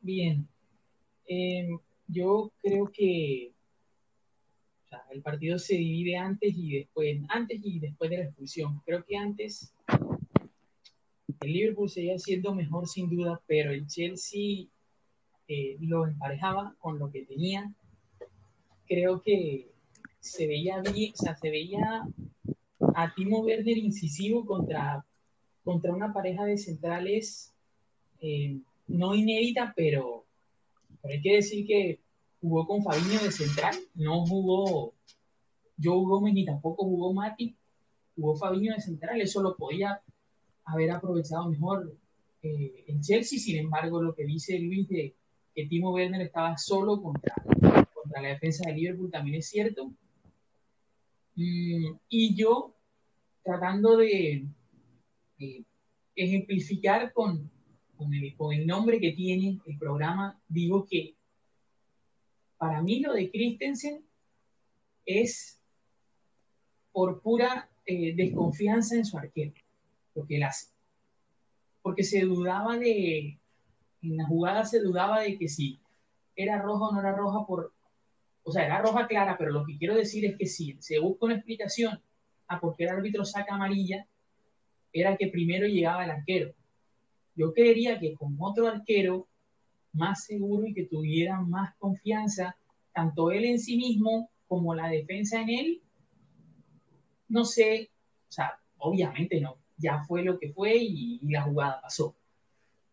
Bien, 0.00 0.46
eh, 1.32 1.68
yo 2.08 2.50
creo 2.60 2.90
que 2.92 3.52
el 5.12 5.22
partido 5.22 5.60
se 5.60 5.76
divide 5.76 6.16
antes 6.16 6.52
y 6.56 6.78
después, 6.78 7.20
antes 7.28 7.60
y 7.62 7.78
después 7.78 8.10
de 8.10 8.18
la 8.18 8.24
expulsión. 8.24 8.82
Creo 8.84 9.04
que 9.04 9.16
antes 9.16 9.72
el 11.40 11.52
Liverpool 11.52 11.88
seguía 11.88 12.18
siendo 12.18 12.52
mejor 12.52 12.88
sin 12.88 13.08
duda, 13.08 13.40
pero 13.46 13.70
el 13.70 13.86
Chelsea 13.86 14.66
eh, 15.46 15.76
lo 15.78 16.04
emparejaba 16.04 16.74
con 16.80 16.98
lo 16.98 17.12
que 17.12 17.24
tenía. 17.24 17.72
Creo 18.88 19.22
que 19.22 19.70
se 20.18 20.48
veía 20.48 20.82
se 20.82 21.50
veía 21.50 22.08
a 22.96 23.14
Timo 23.14 23.38
Werner 23.42 23.78
incisivo 23.78 24.44
contra, 24.44 25.06
contra 25.62 25.92
una 25.92 26.12
pareja 26.12 26.44
de 26.44 26.58
centrales 26.58 27.54
eh, 28.20 28.58
no 28.88 29.14
inédita, 29.14 29.72
pero, 29.76 30.26
pero 31.02 31.14
hay 31.14 31.22
que 31.22 31.36
decir 31.36 31.66
que 31.66 32.00
jugó 32.40 32.66
con 32.66 32.82
Fabiño 32.82 33.20
de 33.22 33.32
central, 33.32 33.76
no 33.94 34.26
jugó 34.26 34.94
Joe 35.82 36.04
Gómez 36.04 36.34
ni 36.34 36.44
tampoco 36.44 36.84
jugó 36.84 37.12
Mati, 37.12 37.56
jugó 38.16 38.36
Fabiño 38.36 38.74
de 38.74 38.80
central, 38.80 39.20
eso 39.20 39.42
lo 39.42 39.56
podía 39.56 40.00
haber 40.64 40.90
aprovechado 40.90 41.48
mejor 41.48 41.96
eh, 42.42 42.84
en 42.86 43.00
Chelsea, 43.00 43.38
sin 43.38 43.58
embargo 43.58 44.02
lo 44.02 44.14
que 44.14 44.24
dice 44.24 44.58
Luis 44.58 44.88
de 44.88 45.14
que 45.54 45.66
Timo 45.66 45.92
Werner 45.92 46.22
estaba 46.22 46.56
solo 46.56 47.02
contra, 47.02 47.34
contra 47.92 48.22
la 48.22 48.28
defensa 48.28 48.64
de 48.66 48.74
Liverpool 48.74 49.10
también 49.10 49.36
es 49.36 49.48
cierto. 49.48 49.92
Mm, 51.34 51.96
y 52.08 52.34
yo, 52.34 52.74
tratando 53.42 53.96
de, 53.96 54.46
ejemplificar 56.14 57.12
con, 57.12 57.50
con 58.36 58.52
el, 58.54 58.66
nombre 58.66 58.98
que 58.98 59.12
tiene 59.12 59.60
el 59.66 59.78
programa, 59.78 60.40
digo 60.48 60.86
que 60.86 61.16
para 62.56 62.80
mí 62.80 63.00
lo 63.00 63.12
de 63.12 63.30
Christensen 63.30 64.02
es 65.04 65.60
por 66.92 67.20
pura 67.20 67.68
eh, 67.84 68.14
desconfianza 68.14 68.96
en 68.96 69.04
su 69.04 69.18
arquero, 69.18 69.52
lo 70.14 70.26
que 70.26 70.36
él 70.36 70.44
hace. 70.44 70.68
Porque 71.82 72.02
se 72.02 72.22
dudaba 72.22 72.78
de, 72.78 73.38
en 74.02 74.16
la 74.16 74.26
jugada 74.26 74.64
se 74.64 74.80
dudaba 74.80 75.20
de 75.20 75.38
que 75.38 75.48
si 75.48 75.78
era 76.34 76.60
roja 76.60 76.88
o 76.88 76.92
no 76.92 77.00
era 77.00 77.12
roja 77.12 77.46
por, 77.46 77.74
o 78.44 78.50
sea, 78.50 78.64
era 78.64 78.80
roja 78.80 79.06
clara, 79.06 79.36
pero 79.36 79.50
lo 79.50 79.66
que 79.66 79.76
quiero 79.76 79.94
decir 79.94 80.24
es 80.24 80.36
que 80.38 80.46
si 80.46 80.76
se 80.80 80.98
busca 80.98 81.26
una 81.26 81.34
explicación 81.34 82.00
a 82.48 82.60
por 82.60 82.76
qué 82.76 82.84
el 82.84 82.90
árbitro 82.90 83.24
saca 83.24 83.54
amarilla, 83.54 84.06
era 84.92 85.16
que 85.16 85.28
primero 85.28 85.66
llegaba 85.66 86.04
el 86.04 86.10
arquero. 86.10 86.54
Yo 87.34 87.52
creería 87.52 87.98
que 87.98 88.14
con 88.14 88.36
otro 88.38 88.68
arquero 88.68 89.28
más 89.92 90.24
seguro 90.24 90.66
y 90.66 90.74
que 90.74 90.84
tuviera 90.84 91.40
más 91.40 91.74
confianza, 91.76 92.56
tanto 92.92 93.30
él 93.30 93.44
en 93.44 93.58
sí 93.58 93.76
mismo 93.76 94.30
como 94.46 94.74
la 94.74 94.88
defensa 94.88 95.40
en 95.40 95.50
él, 95.50 95.82
no 97.28 97.44
sé, 97.44 97.90
o 98.28 98.32
sea, 98.32 98.58
obviamente 98.78 99.40
no, 99.40 99.58
ya 99.76 100.02
fue 100.04 100.22
lo 100.22 100.38
que 100.38 100.52
fue 100.52 100.76
y, 100.76 101.20
la 101.22 101.42
jugada 101.42 101.80
pasó. 101.80 102.16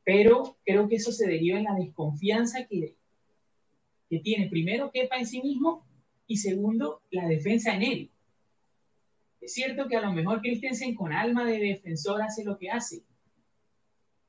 Pero 0.04 0.58
creo 0.64 0.88
que 0.88 0.96
eso 0.96 1.12
se 1.12 1.28
deriva 1.28 1.58
en 1.58 1.66
la 1.66 1.76
desconfianza 1.76 2.66
que, 2.68 2.96
que 4.10 4.20
tiene 4.20 4.48
primero 4.48 4.92
Kepa 4.92 5.18
en 5.18 5.26
sí 5.26 5.42
mismo 5.42 5.86
y 6.28 6.38
segundo 6.38 7.02
la 7.10 7.28
defensa 7.28 7.76
en 7.76 7.84
él. 7.84 8.12
Es 9.42 9.54
cierto 9.54 9.88
que 9.88 9.98
a 9.98 10.02
lo 10.02 10.14
mejor 10.14 10.42
Christensen 10.42 10.96
con 10.96 11.12
alma 11.12 11.46
de 11.46 11.60
defensor 11.60 12.22
hace 12.22 12.44
lo 12.44 12.58
que 12.58 12.70
hace, 12.70 13.04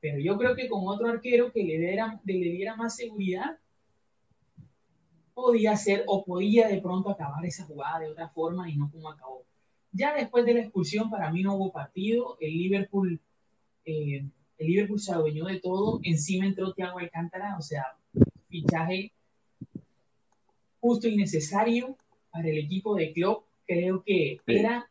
pero 0.01 0.19
yo 0.19 0.37
creo 0.37 0.55
que 0.55 0.69
con 0.69 0.87
otro 0.87 1.09
arquero 1.09 1.51
que 1.51 1.63
le 1.63 1.77
diera, 1.77 2.19
le 2.23 2.33
diera 2.33 2.75
más 2.75 2.95
seguridad, 2.95 3.57
podía 5.33 5.75
ser 5.75 6.03
o 6.07 6.23
podía 6.23 6.67
de 6.67 6.81
pronto 6.81 7.09
acabar 7.09 7.45
esa 7.45 7.65
jugada 7.65 7.99
de 7.99 8.09
otra 8.09 8.29
forma 8.29 8.69
y 8.69 8.75
no 8.75 8.89
como 8.91 9.09
acabó. 9.09 9.43
Ya 9.91 10.13
después 10.13 10.45
de 10.45 10.53
la 10.53 10.61
expulsión, 10.61 11.09
para 11.09 11.31
mí 11.31 11.41
no 11.41 11.55
hubo 11.55 11.71
partido. 11.71 12.37
El 12.39 12.51
Liverpool, 12.51 13.19
eh, 13.85 14.25
el 14.57 14.67
Liverpool 14.67 14.99
se 14.99 15.13
adueñó 15.13 15.45
de 15.45 15.59
todo. 15.59 15.99
Encima 16.03 16.45
entró 16.45 16.73
Thiago 16.73 16.99
Alcántara, 16.99 17.57
o 17.57 17.61
sea, 17.61 17.85
fichaje 18.49 19.11
justo 20.79 21.07
y 21.07 21.17
necesario 21.17 21.97
para 22.31 22.47
el 22.49 22.57
equipo 22.57 22.95
de 22.95 23.11
Klopp. 23.13 23.45
Creo 23.65 24.03
que 24.03 24.39
era 24.45 24.89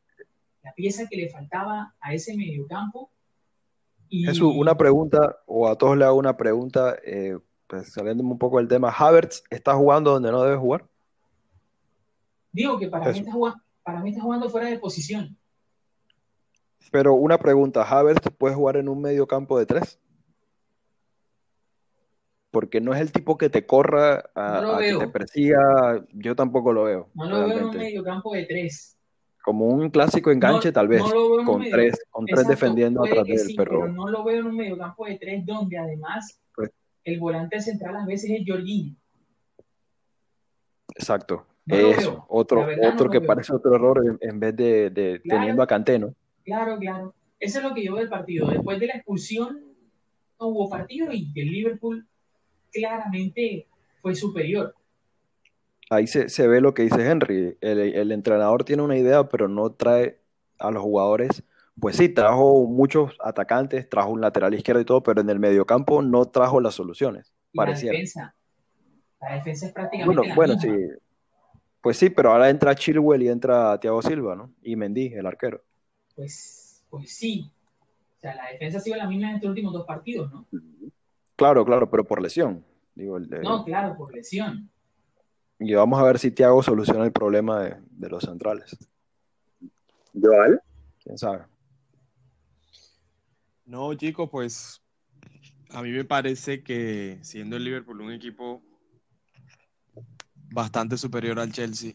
la 0.63 0.73
pieza 0.73 1.09
que 1.09 1.17
le 1.17 1.29
faltaba 1.29 1.95
a 2.01 2.15
ese 2.15 2.37
mediocampo 2.37 3.11
Jesús, 4.11 4.53
una 4.57 4.77
pregunta, 4.77 5.39
o 5.47 5.69
a 5.69 5.77
todos 5.77 5.97
le 5.97 6.05
hago 6.05 6.17
una 6.17 6.37
pregunta, 6.37 6.97
eh, 7.05 7.39
pues 7.67 7.93
saliéndome 7.93 8.31
un 8.31 8.39
poco 8.39 8.59
del 8.59 8.69
tema. 8.69 8.91
¿Havertz 8.91 9.43
está 9.51 9.75
jugando 9.75 10.13
donde 10.13 10.31
no 10.31 10.43
debe 10.43 10.57
jugar? 10.57 10.87
Digo 12.53 12.79
que 12.79 12.89
para 12.89 13.13
mí, 13.13 13.19
está 13.19 13.33
jugando, 13.33 13.63
para 13.83 14.01
mí 14.01 14.11
está 14.11 14.23
jugando 14.23 14.49
fuera 14.49 14.69
de 14.69 14.79
posición. 14.79 15.37
Pero 16.91 17.15
una 17.15 17.39
pregunta, 17.39 17.83
¿Havertz 17.83 18.31
puede 18.37 18.55
jugar 18.55 18.77
en 18.77 18.89
un 18.89 19.01
medio 19.01 19.27
campo 19.27 19.59
de 19.59 19.67
tres? 19.67 20.01
Porque 22.51 22.81
no 22.81 22.95
es 22.95 23.01
el 23.01 23.13
tipo 23.13 23.37
que 23.37 23.51
te 23.51 23.67
corra 23.67 24.25
a, 24.35 24.79
que 24.81 24.97
te 24.97 25.09
persiga, 25.09 26.03
yo 26.13 26.35
tampoco 26.35 26.73
lo 26.73 26.85
veo. 26.85 27.11
No 27.15 27.27
lo 27.27 27.47
veo 27.47 27.59
en 27.59 27.65
un 27.67 27.77
medio 27.77 28.03
campo 28.03 28.33
de 28.33 28.47
tres 28.47 28.98
como 29.49 29.65
un 29.65 29.89
clásico 29.89 30.31
enganche, 30.31 30.71
tal 30.73 30.89
vez, 30.89 31.03
con, 31.47 31.63
tres, 31.71 31.99
con 32.11 32.27
tres 32.27 32.47
defendiendo 32.47 33.03
atrás 33.03 33.27
del 33.27 33.39
sí, 33.39 33.55
Pero 33.57 33.89
no 33.89 34.07
lo 34.11 34.23
veo 34.23 34.41
en 34.41 34.47
un 34.47 34.55
mediocampo 34.55 35.07
de 35.07 35.17
tres, 35.17 35.47
donde 35.47 35.79
además 35.79 36.39
pues 36.55 36.71
el 37.03 37.19
volante 37.19 37.59
central 37.63 37.97
a 37.97 38.05
veces 38.05 38.31
es 38.31 38.43
Jorginho. 38.47 38.95
Exacto. 40.95 41.47
Eso, 41.67 42.27
otro, 42.29 42.67
otro 42.93 43.09
que 43.09 43.23
parece 43.23 43.55
otro 43.55 43.75
error 43.75 44.19
en, 44.21 44.39
vez 44.39 44.55
de, 44.55 45.23
teniendo 45.25 45.63
a 45.63 45.67
Canteno. 45.67 46.15
Claro, 46.45 46.77
claro. 46.79 47.15
Eso 47.41 47.61
es 47.61 47.65
lo 47.65 47.73
que 47.73 47.85
yo 47.85 47.93
veo 47.93 48.03
del 48.03 48.11
partido. 48.11 48.49
Después 48.49 48.79
de 48.79 48.89
la 48.89 48.97
expulsión, 48.97 49.63
no 50.39 50.49
hubo 50.49 50.69
partido 50.69 51.11
y 51.11 51.33
el 51.35 51.51
Liverpool 51.51 52.07
claramente 52.71 53.67
fue 54.03 54.15
superior 54.15 54.75
ahí 55.91 56.07
se, 56.07 56.49
ve 56.49 56.61
lo 56.61 56.75
que 56.75 56.83
dice 56.83 57.09
Henry. 57.09 57.57
El, 57.61 58.13
entrenador 58.13 58.65
tiene 58.65 58.83
una 58.83 58.97
idea, 58.97 59.29
pero 59.29 59.49
no 59.49 59.71
trae 59.73 60.21
a 60.59 60.71
los 60.71 60.83
jugadores. 60.83 61.43
Pues 61.81 61.97
sí, 61.97 62.09
trajo 62.09 62.67
muchos 62.67 63.17
atacantes, 63.21 63.89
trajo 63.89 64.11
un 64.11 64.21
lateral 64.21 64.55
izquierdo 64.55 64.81
y 64.81 64.85
todo, 64.85 65.03
pero 65.03 65.21
en 65.21 65.31
el 65.31 65.39
mediocampo 65.39 66.03
no 66.03 66.27
trajo 66.27 66.61
las 66.61 66.75
soluciones. 66.75 67.33
La 67.53 67.67
defensa. 67.67 68.35
La 69.21 69.35
defensa 69.35 69.67
es 69.67 69.73
prácticamente. 69.73 70.21
Bueno, 70.35 70.35
bueno 70.35 70.61
sí. 70.61 70.69
Pues 71.81 71.97
sí, 71.97 72.11
pero 72.11 72.33
ahora 72.33 72.51
entra 72.51 72.75
Chilwell 72.75 73.23
y 73.23 73.29
entra 73.29 73.79
Thiago 73.79 74.03
Silva, 74.03 74.35
¿no? 74.35 74.53
Y 74.63 74.75
Mendy, 74.75 75.15
el 75.15 75.27
arquero. 75.27 75.63
Pues, 76.17 76.85
pues 76.91 77.17
sí. 77.17 77.51
O 78.17 78.21
sea, 78.21 78.35
la 78.35 78.51
defensa 78.51 78.79
ha 78.79 78.81
sido 78.81 78.97
la 78.97 79.07
misma 79.07 79.31
en 79.31 79.37
estos 79.37 79.51
últimos 79.51 79.73
dos 79.73 79.87
partidos, 79.87 80.33
¿no? 80.33 80.45
Claro, 81.37 81.65
claro, 81.65 81.89
pero 81.89 82.05
por 82.05 82.21
lesión. 82.21 82.65
No, 82.97 83.65
claro, 83.65 83.97
por 83.97 84.13
lesión. 84.13 84.69
Y 85.61 85.75
vamos 85.75 85.99
a 85.99 86.05
ver 86.05 86.19
si 86.19 86.31
Thiago 86.31 86.63
soluciona 86.63 87.05
el 87.05 87.13
problema 87.13 87.63
de, 87.63 88.09
los 88.09 88.25
centrales. 88.25 88.77
¿Joal? 90.15 90.63
¿Quién 91.03 91.19
sabe? 91.19 91.45
No, 93.65 93.93
chicos, 93.95 94.29
pues 94.31 94.81
a 95.71 95.83
mí 95.83 95.91
me 95.91 96.05
parece 96.05 96.63
que 96.63 97.19
siendo 97.23 97.57
el 97.57 97.65
Liverpool 97.65 98.01
un 98.01 98.13
equipo 98.13 98.63
bastante 100.51 100.97
superior 100.97 101.39
al 101.39 101.53
Chelsea 101.53 101.93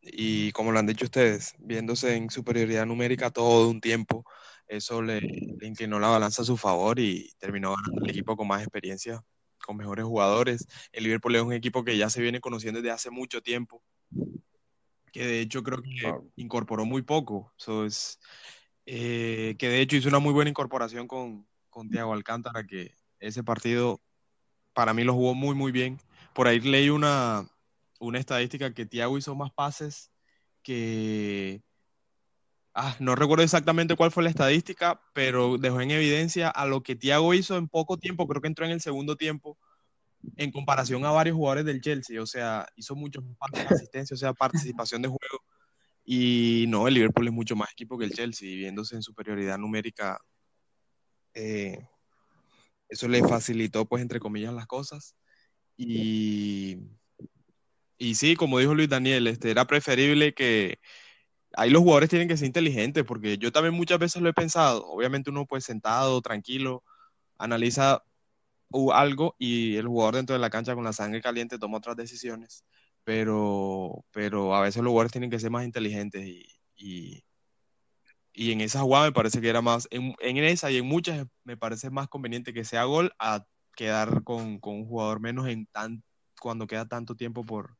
y 0.00 0.52
como 0.52 0.70
lo 0.70 0.78
han 0.78 0.86
dicho 0.86 1.06
ustedes, 1.06 1.54
viéndose 1.58 2.14
en 2.14 2.30
superioridad 2.30 2.86
numérica 2.86 3.30
todo 3.30 3.68
un 3.68 3.80
tiempo, 3.80 4.24
eso 4.68 5.02
le, 5.02 5.20
le 5.20 5.66
inclinó 5.66 5.98
la 5.98 6.08
balanza 6.08 6.42
a 6.42 6.44
su 6.44 6.56
favor 6.56 7.00
y 7.00 7.32
terminó 7.38 7.74
ganando 7.74 8.04
el 8.04 8.10
equipo 8.10 8.36
con 8.36 8.46
más 8.46 8.62
experiencia 8.62 9.24
con 9.66 9.76
mejores 9.76 10.04
jugadores. 10.04 10.66
El 10.92 11.04
Liverpool 11.04 11.34
es 11.34 11.42
un 11.42 11.52
equipo 11.52 11.84
que 11.84 11.98
ya 11.98 12.08
se 12.08 12.22
viene 12.22 12.40
conociendo 12.40 12.80
desde 12.80 12.92
hace 12.92 13.10
mucho 13.10 13.42
tiempo, 13.42 13.82
que 15.12 15.26
de 15.26 15.40
hecho 15.40 15.62
creo 15.62 15.82
que 15.82 16.14
incorporó 16.36 16.86
muy 16.86 17.02
poco. 17.02 17.52
es, 17.84 18.20
eh, 18.86 19.56
que 19.58 19.68
de 19.68 19.80
hecho 19.80 19.96
hizo 19.96 20.08
una 20.08 20.20
muy 20.20 20.32
buena 20.32 20.50
incorporación 20.50 21.08
con, 21.08 21.46
con 21.68 21.90
Thiago 21.90 22.12
Alcántara, 22.12 22.64
que 22.64 22.94
ese 23.18 23.42
partido 23.42 24.00
para 24.72 24.94
mí 24.94 25.02
lo 25.02 25.14
jugó 25.14 25.34
muy, 25.34 25.54
muy 25.54 25.72
bien. 25.72 25.98
Por 26.32 26.46
ahí 26.46 26.60
leí 26.60 26.90
una, 26.90 27.48
una 27.98 28.18
estadística 28.18 28.72
que 28.72 28.86
Thiago 28.86 29.18
hizo 29.18 29.34
más 29.34 29.52
pases 29.52 30.12
que, 30.62 31.62
Ah, 32.78 32.94
no 33.00 33.14
recuerdo 33.14 33.42
exactamente 33.42 33.96
cuál 33.96 34.10
fue 34.10 34.22
la 34.22 34.28
estadística, 34.28 35.00
pero 35.14 35.56
dejó 35.56 35.80
en 35.80 35.92
evidencia 35.92 36.50
a 36.50 36.66
lo 36.66 36.82
que 36.82 36.94
Thiago 36.94 37.32
hizo 37.32 37.56
en 37.56 37.68
poco 37.68 37.96
tiempo, 37.96 38.28
creo 38.28 38.42
que 38.42 38.48
entró 38.48 38.66
en 38.66 38.72
el 38.72 38.82
segundo 38.82 39.16
tiempo, 39.16 39.56
en 40.36 40.52
comparación 40.52 41.02
a 41.06 41.10
varios 41.10 41.36
jugadores 41.36 41.64
del 41.64 41.80
Chelsea. 41.80 42.20
O 42.22 42.26
sea, 42.26 42.66
hizo 42.76 42.94
mucho 42.94 43.22
más 43.22 43.50
asistencia, 43.88 44.14
o 44.14 44.18
sea, 44.18 44.34
participación 44.34 45.00
de 45.00 45.08
juego. 45.08 45.42
Y 46.04 46.66
no, 46.68 46.86
el 46.86 46.94
Liverpool 46.94 47.26
es 47.28 47.32
mucho 47.32 47.56
más 47.56 47.72
equipo 47.72 47.96
que 47.96 48.04
el 48.04 48.12
Chelsea, 48.12 48.54
viéndose 48.56 48.94
en 48.94 49.02
superioridad 49.02 49.56
numérica. 49.56 50.20
Eh, 51.32 51.82
eso 52.90 53.08
le 53.08 53.26
facilitó, 53.26 53.86
pues, 53.86 54.02
entre 54.02 54.20
comillas, 54.20 54.52
las 54.52 54.66
cosas. 54.66 55.16
Y, 55.78 56.78
y 57.96 58.16
sí, 58.16 58.36
como 58.36 58.58
dijo 58.58 58.74
Luis 58.74 58.90
Daniel, 58.90 59.28
este, 59.28 59.50
era 59.50 59.66
preferible 59.66 60.34
que 60.34 60.78
ahí 61.56 61.70
los 61.70 61.82
jugadores 61.82 62.10
tienen 62.10 62.28
que 62.28 62.36
ser 62.36 62.46
inteligentes, 62.46 63.04
porque 63.04 63.38
yo 63.38 63.50
también 63.52 63.74
muchas 63.74 63.98
veces 63.98 64.22
lo 64.22 64.28
he 64.28 64.34
pensado. 64.34 64.86
Obviamente 64.86 65.30
uno 65.30 65.46
pues 65.46 65.64
sentado, 65.64 66.20
tranquilo, 66.22 66.84
analiza 67.38 68.02
algo 68.92 69.34
y 69.38 69.76
el 69.76 69.86
jugador 69.88 70.16
dentro 70.16 70.34
de 70.34 70.40
la 70.40 70.50
cancha 70.50 70.74
con 70.74 70.84
la 70.84 70.92
sangre 70.92 71.22
caliente 71.22 71.58
toma 71.58 71.78
otras 71.78 71.96
decisiones. 71.96 72.64
Pero, 73.04 74.04
pero 74.12 74.54
a 74.54 74.60
veces 74.62 74.82
los 74.82 74.90
jugadores 74.90 75.12
tienen 75.12 75.30
que 75.30 75.38
ser 75.40 75.50
más 75.50 75.64
inteligentes 75.64 76.26
y, 76.26 77.24
y, 78.34 78.52
en 78.52 78.60
esa 78.60 78.80
jugada 78.80 79.06
me 79.06 79.12
parece 79.12 79.40
que 79.40 79.48
era 79.48 79.62
más, 79.62 79.88
en, 79.90 80.14
esa 80.20 80.70
y 80.70 80.78
en 80.78 80.86
muchas 80.86 81.26
me 81.44 81.56
parece 81.56 81.90
más 81.90 82.08
conveniente 82.08 82.52
que 82.52 82.64
sea 82.64 82.84
gol 82.84 83.12
a 83.18 83.44
quedar 83.76 84.24
con, 84.24 84.58
con 84.58 84.74
un 84.76 84.86
jugador 84.86 85.20
menos 85.20 85.48
en 85.48 85.66
tan, 85.66 86.02
cuando 86.40 86.66
queda 86.66 86.86
tanto 86.86 87.14
tiempo 87.16 87.44
por, 87.44 87.76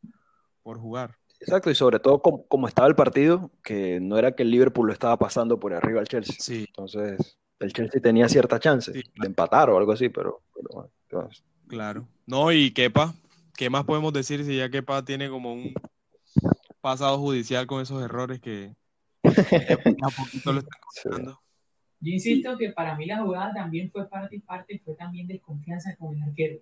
por 0.62 0.78
jugar. 0.78 1.16
Exacto, 1.40 1.70
y 1.70 1.74
sobre 1.74 2.00
todo 2.00 2.20
como, 2.20 2.68
estaba 2.68 2.88
el 2.88 2.94
partido, 2.94 3.50
que 3.62 4.00
no 4.00 4.18
era 4.18 4.32
que 4.32 4.42
el 4.42 4.50
Liverpool 4.50 4.86
lo 4.86 4.92
estaba 4.92 5.18
pasando 5.18 5.60
por 5.60 5.74
arriba 5.74 6.00
al 6.00 6.08
Chelsea. 6.08 6.36
Sí. 6.38 6.64
Entonces, 6.66 7.38
el 7.60 7.72
Chelsea 7.72 8.00
tenía 8.00 8.28
cierta 8.28 8.58
chance 8.58 8.92
de 8.92 9.26
empatar 9.26 9.70
o 9.70 9.78
algo 9.78 9.92
así, 9.92 10.08
pero, 10.08 10.42
Claro. 11.68 12.08
No, 12.26 12.52
y 12.52 12.72
Kepa, 12.72 13.14
¿qué 13.56 13.70
más 13.70 13.84
podemos 13.84 14.12
decir 14.12 14.44
si 14.44 14.56
ya 14.56 14.70
Kepa 14.70 15.04
tiene 15.04 15.28
como 15.28 15.52
un 15.52 15.74
pasado 16.80 17.18
judicial 17.18 17.66
con 17.66 17.82
esos 17.82 18.02
errores 18.02 18.40
que 18.40 18.72
a 19.24 20.10
poquito 20.16 20.52
lo 20.52 20.60
están 20.60 21.36
Yo 21.98 22.12
insisto 22.12 22.58
que 22.58 22.70
para 22.70 22.94
mí 22.94 23.06
la 23.06 23.22
jugada 23.22 23.54
también 23.54 23.90
fue 23.90 24.08
parte 24.08 24.36
y 24.36 24.40
parte, 24.40 24.80
fue 24.84 24.94
también 24.94 25.26
desconfianza 25.26 25.96
con 25.96 26.14
el 26.14 26.22
arquero. 26.22 26.60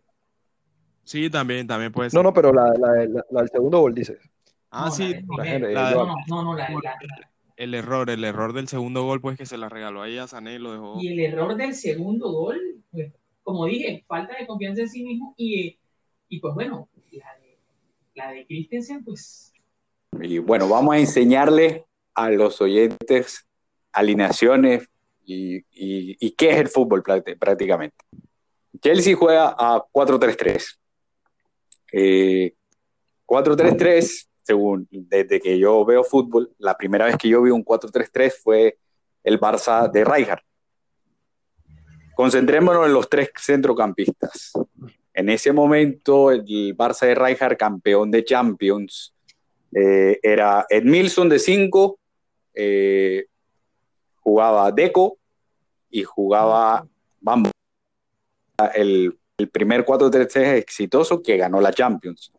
Sí, 1.02 1.28
también, 1.28 1.66
también 1.66 1.92
puede 1.92 2.08
ser. 2.08 2.18
No, 2.18 2.22
no, 2.22 2.32
pero 2.32 2.52
la, 2.52 2.72
la, 2.78 2.92
del 3.40 3.48
segundo 3.50 3.80
gol 3.80 3.94
dices. 3.94 4.18
Ah, 4.76 4.90
sí. 4.90 5.14
no, 5.24 6.16
no, 6.26 6.42
no, 6.42 6.56
el 7.56 7.74
error, 7.74 8.10
el 8.10 8.24
error 8.24 8.52
del 8.52 8.66
segundo 8.66 9.04
gol, 9.04 9.20
pues 9.20 9.38
que 9.38 9.46
se 9.46 9.56
la 9.56 9.68
regaló 9.68 10.02
ahí 10.02 10.18
a 10.18 10.26
Sané 10.26 10.54
y 10.54 10.58
lo 10.58 10.72
dejó. 10.72 11.00
Y 11.00 11.12
el 11.12 11.20
error 11.20 11.56
del 11.56 11.74
segundo 11.74 12.32
gol, 12.32 12.60
pues, 12.90 13.12
como 13.44 13.66
dije, 13.66 14.04
falta 14.08 14.36
de 14.36 14.46
confianza 14.46 14.82
en 14.82 14.88
sí 14.88 15.04
mismo 15.04 15.34
y, 15.36 15.78
y 16.28 16.40
pues 16.40 16.54
bueno, 16.54 16.88
la 17.12 17.36
de, 17.38 17.58
la 18.14 18.32
de 18.32 18.46
Christensen, 18.46 19.04
pues. 19.04 19.52
Y 20.20 20.38
bueno, 20.38 20.68
vamos 20.68 20.94
a 20.94 20.98
enseñarle 20.98 21.86
a 22.14 22.30
los 22.30 22.60
oyentes 22.60 23.46
alineaciones 23.92 24.88
y, 25.24 25.58
y, 25.70 26.16
y 26.18 26.30
qué 26.32 26.50
es 26.50 26.56
el 26.58 26.68
fútbol 26.68 27.04
prácticamente. 27.38 28.04
Chelsea 28.80 29.14
juega 29.16 29.54
a 29.56 29.84
4-3-3. 29.92 30.78
Eh, 31.92 32.54
4-3-3, 33.26 34.26
según 34.44 34.86
desde 34.90 35.40
que 35.40 35.58
yo 35.58 35.84
veo 35.84 36.04
fútbol, 36.04 36.54
la 36.58 36.76
primera 36.76 37.06
vez 37.06 37.16
que 37.16 37.28
yo 37.28 37.42
vi 37.42 37.50
un 37.50 37.64
4-3-3 37.64 38.32
fue 38.42 38.78
el 39.24 39.40
Barça 39.40 39.90
de 39.90 40.04
Rijkaard. 40.04 40.42
Concentrémonos 42.14 42.86
en 42.86 42.92
los 42.92 43.08
tres 43.08 43.30
centrocampistas. 43.40 44.52
En 45.14 45.30
ese 45.30 45.52
momento, 45.52 46.30
el 46.30 46.44
Barça 46.76 47.06
de 47.06 47.14
Rijkaard, 47.14 47.56
campeón 47.56 48.10
de 48.10 48.24
Champions, 48.24 49.14
eh, 49.74 50.20
era 50.22 50.66
Edmilson 50.68 51.28
de 51.28 51.38
5, 51.38 51.98
eh, 52.54 53.26
jugaba 54.20 54.70
Deco 54.70 55.18
y 55.90 56.04
jugaba 56.04 56.86
Bambo. 57.20 57.50
El, 58.74 59.18
el 59.38 59.48
primer 59.48 59.84
4-3-3 59.84 60.58
exitoso 60.58 61.22
que 61.22 61.38
ganó 61.38 61.60
la 61.60 61.72
Champions. 61.72 62.32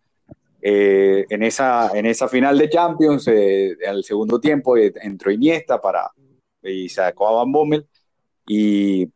Eh, 0.67 1.27
en, 1.29 1.43
esa, 1.43 1.91
en 1.93 2.07
esa 2.07 2.27
final 2.27 2.57
de 2.57 2.67
Champions, 2.67 3.27
eh, 3.27 3.77
al 3.87 4.03
segundo 4.03 4.39
tiempo, 4.39 4.75
eh, 4.75 4.91
entró 4.99 5.29
Iniesta 5.29 5.79
para, 5.79 6.09
y 6.63 6.89
sacó 6.89 7.27
a 7.27 7.33
Van 7.33 7.51
Bommel. 7.51 7.87
Y, 8.47 9.07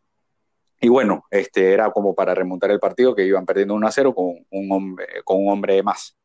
y, 0.80 0.88
bueno, 0.90 1.26
este 1.32 1.74
era 1.74 1.90
como 1.90 2.14
para 2.14 2.36
remontar 2.36 2.70
el 2.70 2.80
partido 2.80 3.16
que 3.16 3.26
iban 3.26 3.48
perdiendo 3.48 3.74
1 3.74 3.92
0 3.92 4.14
con 4.14 4.46
un 4.48 4.72
hombre, 4.72 5.08
con 5.24 5.38
un 5.44 5.52
hombre 5.52 5.82
más. 5.82 6.16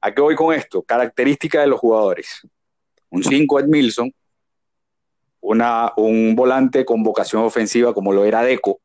¿A 0.00 0.14
qué 0.14 0.22
voy 0.22 0.36
con 0.36 0.54
esto? 0.54 0.84
Característica 0.84 1.60
de 1.60 1.66
los 1.66 1.80
jugadores. 1.80 2.46
Un 3.10 3.24
5 3.24 3.58
Ed 3.58 3.66
Milson, 3.66 4.14
una, 5.40 5.92
un 5.96 6.36
volante 6.36 6.84
con 6.84 7.02
vocación 7.02 7.42
ofensiva 7.42 7.92
como 7.92 8.12
lo 8.12 8.24
era 8.24 8.44
Deco, 8.44 8.80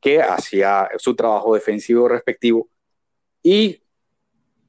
que 0.00 0.22
hacía 0.22 0.88
su 0.96 1.16
trabajo 1.16 1.54
defensivo 1.56 2.06
respectivo, 2.06 2.68
y 3.42 3.82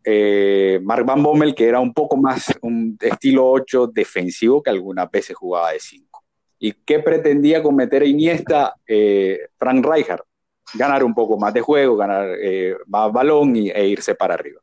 eh, 0.04 0.80
Mark 0.84 1.06
Van 1.06 1.22
Bommel, 1.22 1.56
que 1.56 1.68
era 1.68 1.80
un 1.80 1.94
poco 1.94 2.18
más 2.18 2.54
un 2.62 2.98
estilo 3.00 3.50
8 3.50 3.88
defensivo 3.88 4.62
que 4.62 4.70
algunas 4.70 5.10
veces 5.12 5.36
jugaba 5.36 5.72
de 5.72 5.80
5. 5.80 6.24
¿Y 6.60 6.74
qué 6.74 7.00
pretendía 7.00 7.62
cometer 7.62 8.04
Iniesta 8.04 8.76
eh, 8.88 9.48
Frank 9.58 9.86
Rijkaard? 9.86 10.24
Ganar 10.74 11.04
un 11.04 11.14
poco 11.14 11.38
más 11.38 11.54
de 11.54 11.62
juego, 11.62 11.96
ganar 11.96 12.28
eh, 12.42 12.76
más 12.88 13.12
balón 13.12 13.56
y, 13.56 13.70
e 13.70 13.88
irse 13.88 14.16
para 14.16 14.34
arriba. 14.34 14.62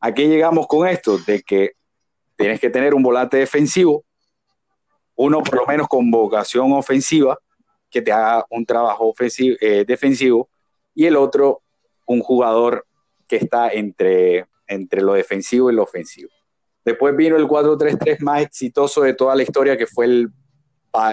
¿A 0.00 0.12
qué 0.12 0.28
llegamos 0.28 0.66
con 0.66 0.86
esto? 0.86 1.18
De 1.18 1.42
que 1.42 1.72
tienes 2.36 2.60
que 2.60 2.70
tener 2.70 2.94
un 2.94 3.02
volante 3.02 3.36
defensivo, 3.36 4.04
uno 5.16 5.42
por 5.42 5.56
lo 5.56 5.66
menos 5.66 5.88
con 5.88 6.10
vocación 6.10 6.72
ofensiva, 6.72 7.38
que 7.90 8.02
te 8.02 8.12
haga 8.12 8.44
un 8.50 8.66
trabajo 8.66 9.14
eh, 9.20 9.84
defensivo, 9.86 10.48
y 10.94 11.06
el 11.06 11.16
otro 11.16 11.62
un 12.06 12.20
jugador 12.20 12.86
que 13.26 13.36
está 13.36 13.70
entre, 13.70 14.46
entre 14.66 15.02
lo 15.02 15.14
defensivo 15.14 15.70
y 15.70 15.74
lo 15.74 15.82
ofensivo. 15.82 16.30
Después 16.84 17.16
vino 17.16 17.36
el 17.36 17.46
4-3-3 17.46 18.20
más 18.20 18.42
exitoso 18.42 19.02
de 19.02 19.14
toda 19.14 19.34
la 19.34 19.42
historia, 19.42 19.76
que 19.76 19.86
fue 19.86 20.04
el, 20.06 20.30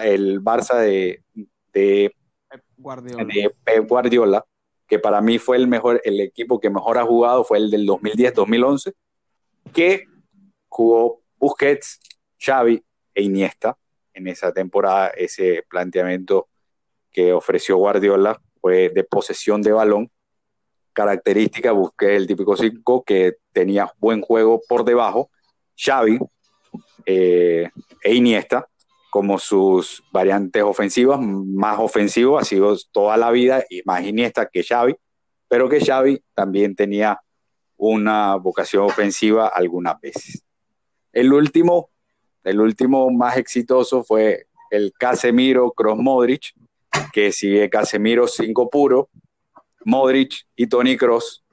el 0.04 0.42
Barça 0.42 0.78
de, 0.80 1.24
de, 1.72 2.14
Guardiola. 2.78 3.26
de 3.26 3.56
Pep 3.64 3.88
Guardiola, 3.88 4.46
que 4.88 5.00
para 5.00 5.22
mí 5.22 5.40
fue 5.40 5.58
el 5.58 5.68
mejor, 5.68 6.02
el 6.04 6.20
equipo 6.20 6.60
que 6.60 6.70
mejor 6.70 6.98
ha 6.98 7.06
jugado 7.06 7.44
fue 7.44 7.58
el 7.58 7.72
del 7.72 7.88
2010-2011, 7.88 8.94
que 9.74 10.06
jugó 10.68 11.22
Busquets, 11.38 12.00
Xavi 12.38 12.84
e 13.14 13.24
Iniesta 13.24 13.78
en 14.14 14.28
esa 14.28 14.52
temporada, 14.52 15.08
ese 15.10 15.64
planteamiento 15.70 16.50
que 17.12 17.34
ofreció 17.34 17.78
Guardiola 17.78 18.42
fue 18.60 18.90
de 18.90 19.04
posesión 19.04 19.62
de 19.62 19.72
balón, 19.72 20.12
característica, 20.94 21.72
busqué 21.72 22.16
el 22.16 22.28
típico 22.28 22.56
5 22.56 23.04
que 23.04 23.36
tenía 23.52 23.92
buen 23.98 24.22
juego 24.22 24.62
por 24.68 24.84
debajo, 24.84 25.30
Xavi 25.78 26.20
eh, 27.06 27.70
e 28.04 28.14
Iniesta 28.14 28.68
como 29.12 29.38
sus 29.40 30.02
variantes 30.14 30.64
ofensivas, 30.64 31.20
más 31.20 31.80
ofensivo 31.80 32.40
ha 32.40 32.46
sido 32.46 32.78
toda 32.94 33.18
la 33.18 33.30
vida 33.30 33.66
y 33.70 33.82
más 33.84 34.06
Iniesta 34.06 34.48
que 34.48 34.64
Xavi, 34.64 34.96
pero 35.50 35.68
que 35.68 35.84
Xavi 35.84 36.24
también 36.34 36.76
tenía 36.78 37.20
una 37.76 38.38
vocación 38.38 38.84
ofensiva 38.84 39.48
algunas 39.48 40.00
veces. 40.00 40.44
El 41.12 41.34
último, 41.34 41.90
el 42.46 42.62
último 42.62 43.10
más 43.12 43.36
exitoso 43.36 44.02
fue 44.02 44.46
el 44.70 44.94
Casemiro 44.98 45.72
Cross 45.72 45.98
Modric, 45.98 46.54
que 47.12 47.34
sigue 47.34 47.70
Casemiro 47.70 48.28
5 48.28 48.70
puro, 48.70 49.10
Modric 49.86 50.48
y 50.56 50.68
Tony 50.68 50.98
Cross, 50.98 51.44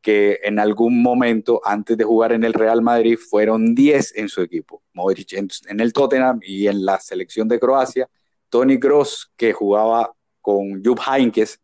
que 0.00 0.38
en 0.42 0.58
algún 0.58 1.02
momento 1.02 1.60
antes 1.64 1.96
de 1.96 2.04
jugar 2.04 2.32
en 2.32 2.44
el 2.44 2.54
Real 2.54 2.82
Madrid 2.82 3.18
fueron 3.18 3.74
10 3.74 4.16
en 4.16 4.28
su 4.28 4.40
equipo. 4.42 4.82
Modric 4.92 5.32
en, 5.34 5.48
el 5.80 5.92
Tottenham 5.92 6.40
y 6.42 6.66
en 6.66 6.84
la 6.84 6.98
selección 7.00 7.48
de 7.48 7.60
Croacia. 7.60 8.08
Tony 8.48 8.78
Cross, 8.80 9.30
que 9.36 9.52
jugaba 9.52 10.12
con 10.40 10.82
Jupp 10.82 11.00
Heynckes, 11.06 11.60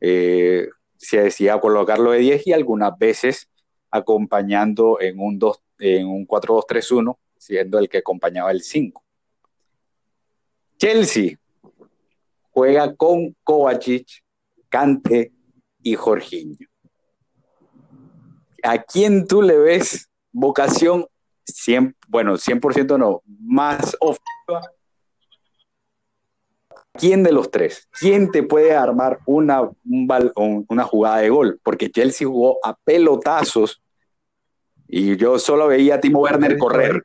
eh, 0.00 0.68
se 0.96 1.22
decía 1.22 1.60
colocarlo 1.60 2.10
de 2.10 2.18
10 2.18 2.46
y 2.48 2.52
algunas 2.52 2.96
veces 2.98 3.48
acompañando 3.90 5.00
en 5.00 5.18
un, 5.20 5.38
2, 5.38 5.62
en 5.78 6.06
un 6.06 6.26
4-2-3-1, 6.26 7.16
siendo 7.38 7.78
el 7.78 7.88
que 7.88 7.98
acompañaba 7.98 8.50
el 8.50 8.62
5. 8.62 9.02
Chelsea 10.78 11.38
juega 12.50 12.94
con 12.94 13.34
Kovacic, 13.44 14.22
Kante 14.68 15.32
y 15.86 15.94
Jorginho. 15.94 16.56
¿A 18.64 18.82
quién 18.82 19.28
tú 19.28 19.40
le 19.40 19.56
ves 19.56 20.10
vocación 20.32 21.06
100, 21.44 21.94
bueno, 22.08 22.34
100% 22.34 22.98
no, 22.98 23.22
más 23.38 23.96
ofensiva? 24.00 24.72
¿Quién 26.92 27.22
de 27.22 27.30
los 27.30 27.52
tres? 27.52 27.86
¿Quién 28.00 28.32
te 28.32 28.42
puede 28.42 28.74
armar 28.74 29.20
una, 29.26 29.70
un 29.84 30.66
una 30.68 30.82
jugada 30.82 31.18
de 31.18 31.28
gol? 31.28 31.60
Porque 31.62 31.88
Chelsea 31.88 32.26
jugó 32.26 32.58
a 32.64 32.74
pelotazos 32.74 33.80
y 34.88 35.16
yo 35.16 35.38
solo 35.38 35.68
veía 35.68 35.96
a 35.96 36.00
Timo 36.00 36.20
Werner 36.20 36.58
correr. 36.58 37.04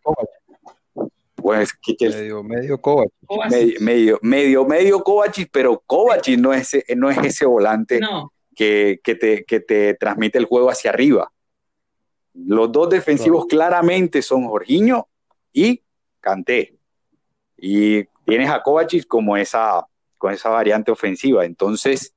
Pues, 1.35 1.71
medio, 1.99 2.41
medio 2.41 2.81
Kovacic. 2.81 3.13
Medio, 3.51 3.79
medio, 3.79 4.19
medio, 4.23 4.65
medio 4.65 5.03
Kovacic, 5.03 5.49
pero 5.51 5.83
Kovacic 5.85 6.39
no 6.39 6.51
es, 6.51 6.75
no 6.95 7.11
es 7.11 7.17
ese 7.19 7.45
volante 7.45 7.99
No, 7.99 8.31
que, 8.62 9.02
que 9.04 9.15
te, 9.15 9.43
que 9.43 9.60
te 9.60 9.95
transmite 9.95 10.38
el 10.38 10.45
juego 10.45 10.69
hacia 10.69 10.91
arriba. 10.91 11.34
Los 12.36 12.71
dos 12.71 12.91
defensivos 12.91 13.47
claramente 13.47 14.21
son 14.21 14.47
Jorginho 14.47 15.08
y 15.52 15.82
Kanté. 16.19 16.78
Y 17.58 18.04
tienes 18.24 18.52
a 18.52 18.62
Kovacic 18.62 19.08
como 19.08 19.36
esa, 19.36 19.88
con 20.15 20.32
esa 20.32 20.50
variante 20.50 20.91
ofensiva. 20.91 21.43
Entonces, 21.43 22.13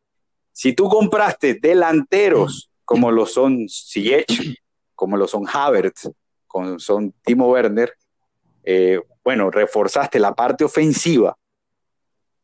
si 0.52 0.74
tú 0.74 0.86
compraste 0.90 1.54
delanteros 1.54 2.70
como 2.84 3.10
lo 3.10 3.24
son 3.24 3.66
Ziyech, 3.66 4.60
como 4.94 5.16
lo 5.16 5.26
son 5.26 5.46
Havertz, 5.50 6.10
como 6.46 6.78
son 6.78 7.14
Timo 7.24 7.48
Werner, 7.48 7.94
eh, 8.64 9.00
bueno, 9.24 9.50
reforzaste 9.50 10.18
la 10.18 10.34
parte 10.34 10.62
ofensiva 10.62 11.38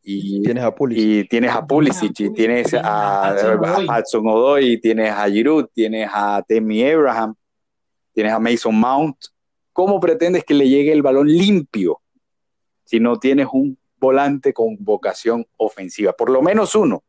y 0.02 0.42
Tienes 0.42 0.64
a 0.64 0.74
Pulisic. 0.74 1.04
y 1.04 1.28
tienes 1.28 1.52
a 1.52 1.66
Pulisic, 1.66 2.20
y 2.20 2.32
tienes 2.32 2.74
a. 2.74 3.36
Hudson 3.98 4.26
Odoi, 4.26 4.80
tienes 4.80 5.10
a 5.10 5.28
Giroud, 5.28 5.66
tienes 5.72 6.08
a 6.12 6.42
Temi 6.46 6.82
Abraham, 6.84 7.34
tienes 8.12 8.32
a 8.32 8.38
Mason 8.38 8.74
Mount. 8.74 9.16
¿Cómo 9.72 10.00
pretendes 10.00 10.44
que 10.44 10.54
le 10.54 10.68
llegue 10.68 10.92
el 10.92 11.02
balón 11.02 11.28
limpio 11.28 12.00
si 12.84 12.98
no 12.98 13.18
tienes 13.18 13.46
un 13.52 13.78
volante 13.98 14.52
con 14.52 14.76
vocación 14.80 15.46
ofensiva? 15.56 16.12
Por 16.12 16.30
lo 16.30 16.42
menos 16.42 16.74
uno, 16.74 17.04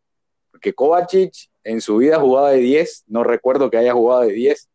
porque 0.52 0.74
Kovacic 0.74 1.34
en 1.64 1.82
su 1.82 1.98
vida 1.98 2.20
jugaba 2.20 2.52
de 2.52 2.60
10, 2.60 3.06
no 3.08 3.24
recuerdo 3.24 3.70
que 3.70 3.78
haya 3.78 3.94
jugado 3.94 4.22
de 4.22 4.34
10, 4.34 4.70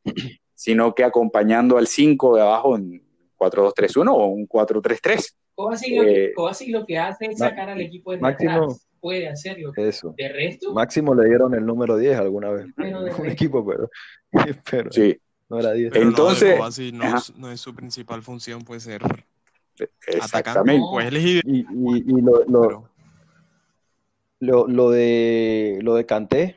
sino 0.54 0.94
que 0.94 1.04
acompañando 1.04 1.78
al 1.78 1.86
5 1.86 2.36
de 2.36 2.42
abajo 2.42 2.76
en 2.76 3.02
4-2-3-1 3.38 4.12
o 4.12 4.26
un 4.26 4.48
4-3-3. 4.48 5.34
Kovacic 5.56 5.96
lo, 5.96 6.04
que, 6.04 6.24
Eh, 6.26 6.32
Kovacic 6.34 6.68
lo 6.70 6.86
que 6.86 6.98
hace 6.98 7.26
es 7.26 7.38
sacar 7.38 7.68
al 7.70 7.80
equipo 7.80 8.12
de 8.12 8.18
Máximo- 8.18 8.50
atrás. 8.64 8.82
Puede 9.00 9.28
hacerlo. 9.28 9.72
Eso. 9.76 10.14
De 10.16 10.28
resto, 10.28 10.72
Máximo 10.72 11.14
le 11.14 11.28
dieron 11.28 11.54
el 11.54 11.64
número 11.66 11.96
10 11.96 12.18
alguna 12.18 12.50
vez. 12.50 12.66
Un 13.18 13.26
equipo, 13.28 13.64
pero, 13.66 13.90
pero 14.70 14.92
Sí, 14.92 15.16
no 15.48 15.58
era 15.60 15.72
10. 15.72 15.92
Pero 15.92 16.08
Entonces- 16.08 16.42
lo 16.42 16.48
de 16.48 16.56
Kovacic 16.58 16.94
no, 16.94 17.16
es- 17.16 17.36
no 17.36 17.50
es 17.50 17.60
su 17.60 17.74
principal 17.74 18.22
función, 18.22 18.62
puede 18.62 18.80
ser 18.80 19.02
atacante. 19.02 19.90
exactamente. 20.08 20.80
No. 20.80 20.90
Pues 20.92 21.12
ideal, 21.12 21.42
Y, 21.46 21.58
y, 21.60 22.04
y 22.06 22.20
lo, 22.22 22.44
lo, 22.46 22.60
pero 22.62 22.88
lo, 24.40 24.66
lo 24.68 24.90
de 24.90 25.78
lo 25.82 25.94
de 25.94 26.04
Kanté 26.06 26.56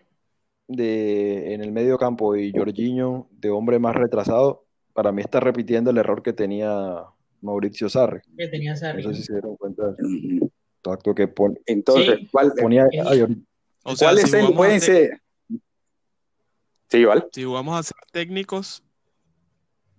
de, 0.68 1.54
en 1.54 1.62
el 1.64 1.72
medio 1.72 1.98
campo 1.98 2.36
y 2.36 2.52
Jorginho 2.52 3.28
de 3.32 3.50
hombre 3.50 3.80
más 3.80 3.96
retrasado, 3.96 4.66
para 4.94 5.12
mí 5.12 5.22
está 5.22 5.40
repitiendo 5.40 5.90
el 5.92 5.98
error 5.98 6.22
que 6.24 6.34
tenía 6.34 7.04
Mauricio 7.42 7.90
Sarri. 7.90 8.22
que 8.38 8.48
tenía 8.48 8.72
No 8.72 8.78
Sarri. 8.78 9.04
sé 9.04 9.14
si 9.14 9.24
se 9.24 9.34
dieron 9.34 9.56
cuenta 9.58 9.88
de 9.92 9.94
eso. 9.94 10.50
Exacto, 10.84 11.14
que 11.16 11.28
pon- 11.28 11.60
Entonces, 11.66 12.18
Sí. 12.20 12.28
¿cuál- 12.32 12.54
ponía 12.60 12.88
Es- 12.92 13.00
a, 13.06 13.10
Jor- 13.16 13.36
O 13.84 13.96
sea, 13.96 14.08
¿Cuáles 14.10 14.30
si 14.30 14.36
en- 14.36 14.42
jugamos, 14.46 14.52
a 14.54 14.58
pueden 14.58 14.80
te- 14.80 14.86
ser? 14.86 15.22
Sí, 16.90 16.98
igual. 16.98 17.28
si 17.32 17.44
jugamos 17.44 17.80
a 17.80 17.84
ser 17.84 17.98
técnicos, 18.12 18.84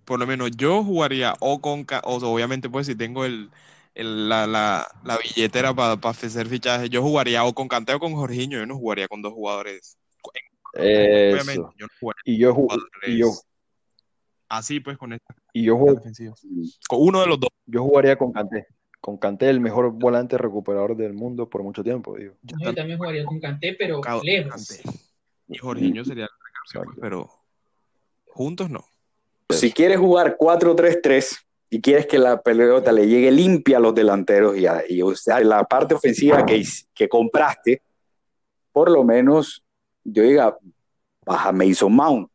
por 0.05 0.19
lo 0.19 0.27
menos 0.27 0.51
yo 0.57 0.83
jugaría 0.83 1.33
o 1.39 1.61
con, 1.61 1.85
o 2.03 2.15
obviamente 2.33 2.69
pues 2.69 2.87
si 2.87 2.95
tengo 2.95 3.23
el, 3.25 3.49
el- 3.95 4.27
la, 4.29 4.45
la, 4.47 4.87
la 5.05 5.17
billetera 5.17 5.73
para 5.73 5.93
hacer 5.93 6.47
fichajes, 6.47 6.89
yo 6.89 7.01
jugaría 7.01 7.43
o 7.45 7.53
con 7.53 7.67
Kanté 7.67 7.93
o 7.93 7.99
con 7.99 8.13
Jorginho, 8.13 8.57
yo 8.59 8.65
no 8.65 8.77
jugaría 8.77 9.07
con 9.07 9.21
dos 9.21 9.33
jugadores. 9.33 9.97
Obviamente, 10.73 11.55
yo 11.77 11.85
no 11.85 11.93
jugaría 11.99 12.21
Y 12.25 12.37
yo, 12.37 12.55
con 12.55 12.79
y 13.07 13.17
yo, 13.17 13.27
así 14.51 14.79
pues 14.79 14.97
con 14.97 15.13
esta 15.13 15.33
y 15.53 15.63
yo, 15.63 15.77
ju- 15.77 15.95
defensiva. 15.95 16.33
Con 16.87 16.99
uno 17.01 17.21
de 17.21 17.27
los 17.27 17.39
dos. 17.39 17.49
yo 17.65 17.83
jugaría 17.83 18.17
con 18.17 18.31
Kanté. 18.31 18.67
Con 18.99 19.17
Kanté, 19.17 19.49
el 19.49 19.59
mejor 19.59 19.91
volante 19.91 20.37
recuperador 20.37 20.95
del 20.95 21.13
mundo 21.13 21.49
por 21.49 21.63
mucho 21.63 21.83
tiempo, 21.83 22.15
digo. 22.17 22.35
Yo 22.43 22.73
también 22.75 22.97
jugaría 22.99 23.25
con 23.25 23.39
Kanté, 23.39 23.75
pero 23.79 24.01
lejos. 24.23 24.51
Kanté. 24.51 24.83
Y 25.47 25.57
Jorginho 25.57 26.05
sería 26.05 26.25
el 26.25 26.29
recambio, 26.29 26.91
pues, 26.93 27.01
pero 27.01 27.29
juntos 28.27 28.69
no. 28.69 28.83
Si 29.49 29.71
quieres 29.71 29.97
jugar 29.97 30.37
4-3-3 30.37 31.37
y 31.69 31.81
quieres 31.81 32.05
que 32.05 32.17
la 32.19 32.41
pelota 32.41 32.91
le 32.91 33.07
llegue 33.07 33.31
limpia 33.31 33.77
a 33.77 33.79
los 33.81 33.93
delanteros 33.95 34.55
y, 34.57 34.65
a- 34.67 34.83
y 34.87 35.01
usar 35.03 35.45
la 35.45 35.63
parte 35.65 35.93
ofensiva 35.95 36.45
que, 36.45 36.63
que 36.93 37.09
compraste, 37.09 37.81
por 38.71 38.89
lo 38.91 39.03
menos 39.03 39.63
yo 40.03 40.23
diga, 40.23 40.57
baja 41.25 41.51
Mason 41.51 41.93
Mount, 41.93 42.29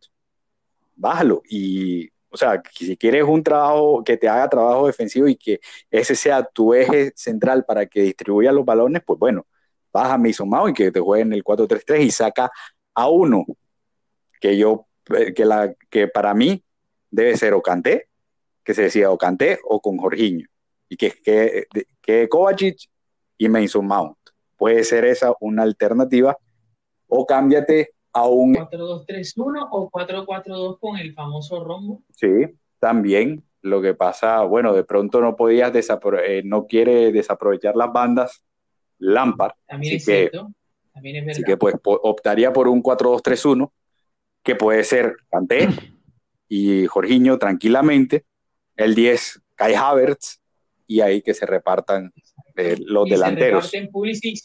bájalo. 0.97 1.43
Y, 1.49 2.09
o 2.31 2.37
sea, 2.37 2.63
si 2.73 2.97
quieres 2.97 3.25
un 3.25 3.43
trabajo 3.43 4.03
que 4.05 4.17
te 4.17 4.29
haga 4.29 4.49
trabajo 4.49 4.87
defensivo 4.87 5.29
y 5.29 5.37
que 5.37 5.61
ese 5.91 6.17
sea 6.17 6.43
tu 6.45 6.75
eje 6.75 7.13
central 7.15 7.65
para 7.65 7.87
que 7.87 8.03
distribuya 8.03 8.53
los 8.53 8.65
balones, 8.65 9.03
pues 9.07 9.19
bueno, 9.19 9.47
baja 9.93 10.19
Mason 10.19 10.51
y 10.69 10.73
que 10.73 10.91
te 10.91 11.01
juegue 11.01 11.23
en 11.23 11.33
el 11.33 11.45
4-3-3 11.45 12.03
y 12.03 12.11
saca 12.11 12.51
a 12.95 13.09
uno 13.09 13.45
que 14.41 14.57
yo, 14.57 14.87
eh, 15.17 15.33
que, 15.33 15.45
la, 15.45 15.75
que 15.91 16.09
para 16.09 16.35
mí 16.35 16.63
debe 17.11 17.37
ser 17.37 17.55
o 17.55 17.63
Kanté, 17.63 18.09
que 18.65 18.75
se 18.75 18.83
decía 18.83 19.11
o 19.11 19.19
Kanté 19.19 19.59
o 19.65 19.81
con 19.81 19.97
Jorginho. 19.97 20.47
Y 20.89 20.97
que, 20.97 21.11
que, 21.11 21.67
que 22.01 22.29
Kovacic 22.29 22.79
y 23.39 23.49
Mason 23.49 23.87
Mount. 23.87 24.17
Puede 24.57 24.85
ser 24.85 25.05
esa 25.05 25.33
una 25.41 25.63
alternativa. 25.63 26.37
O 27.09 27.27
cámbiate 27.27 27.95
a 28.17 28.27
un 28.27 28.55
4-2-3-1 28.55 29.69
o 29.71 29.91
4-4-2 29.91 30.79
con 30.81 30.97
el 30.99 31.13
famoso 31.15 31.63
rombo. 31.65 32.03
Sí, 32.15 32.29
también. 32.79 33.43
Lo 33.63 33.83
que 33.83 33.95
pasa, 33.95 34.43
bueno, 34.45 34.73
de 34.73 34.85
pronto 34.85 35.21
no 35.21 35.35
podías 35.35 35.73
desapro- 35.73 36.21
eh, 36.25 36.43
no 36.45 36.67
quiere 36.67 37.11
desaprovechar 37.13 37.75
las 37.77 37.93
bandas 37.93 38.43
Lampard, 38.99 39.53
También 39.67 39.91
Así 39.91 39.97
es 39.97 40.07
que- 40.07 40.29
cierto. 40.31 40.53
También 40.95 41.17
es 41.17 41.23
verdad. 41.27 41.33
así 41.37 41.43
que 41.45 41.57
pues 41.59 41.75
po- 41.83 42.01
optaría 42.03 42.53
por 42.53 42.69
un 42.69 42.81
4-2-3-1, 42.83 43.71
que 44.43 44.55
puede 44.55 44.83
ser 44.85 45.17
Kanté 45.31 45.69
y 46.49 46.87
Jorginho 46.87 47.39
tranquilamente, 47.39 48.25
el 48.77 48.95
10 48.95 49.43
Kai 49.57 49.75
Havertz 49.75 50.41
y 50.87 51.01
ahí 51.01 51.21
que 51.21 51.35
se 51.35 51.45
repartan 51.45 52.13
eh, 52.57 52.77
los 52.87 53.07
y 53.09 53.11
delanteros. 53.11 53.67
Se 53.67 53.77
reparten 53.79 53.93
Pulisic, 53.93 54.39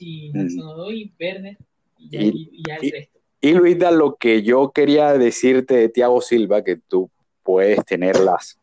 y 0.00 0.30
Mm. 0.32 1.12
Werner 1.20 1.58
y, 2.00 2.10
ya- 2.10 2.20
Y- 2.22 2.28
y- 2.28 2.50
y 2.52 2.62
ya 2.66 2.76
el 2.76 2.84
y- 2.84 2.90
resto. 2.90 3.18
Y 3.42 3.52
Luisa, 3.54 3.90
lo 3.90 4.16
que 4.16 4.42
yo 4.42 4.70
quería 4.70 5.12
decirte 5.16 5.74
de 5.74 5.88
Thiago 5.88 6.20
Silva, 6.20 6.62
que 6.62 6.76
tú 6.76 7.10
puedes 7.42 7.82
tener 7.86 8.20
las, 8.20 8.58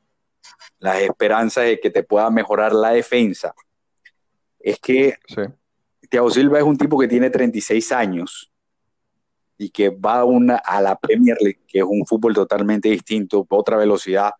las 0.79 1.01
esperanzas 1.01 1.65
de 1.65 1.79
que 1.79 1.89
te 1.89 2.03
pueda 2.03 2.29
mejorar 2.29 2.73
la 2.73 2.91
defensa, 2.91 3.55
es 4.59 4.77
que 4.79 5.15
Sí. 5.27 5.41
Thiago 6.09 6.29
Silva 6.29 6.59
es 6.59 6.63
un 6.63 6.77
tipo 6.77 6.97
que 6.99 7.07
tiene 7.07 7.29
36 7.31 7.91
años 7.91 8.51
y 9.57 9.69
que 9.71 9.89
va 9.89 10.19
a, 10.19 10.25
una, 10.25 10.57
a 10.57 10.79
la 10.81 10.95
Premier 10.95 11.37
League, 11.41 11.59
que 11.67 11.79
es 11.79 11.83
un 11.83 12.05
fútbol 12.05 12.35
totalmente 12.35 12.87
distinto, 12.89 13.45
otra 13.49 13.77
velocidad, 13.77 14.31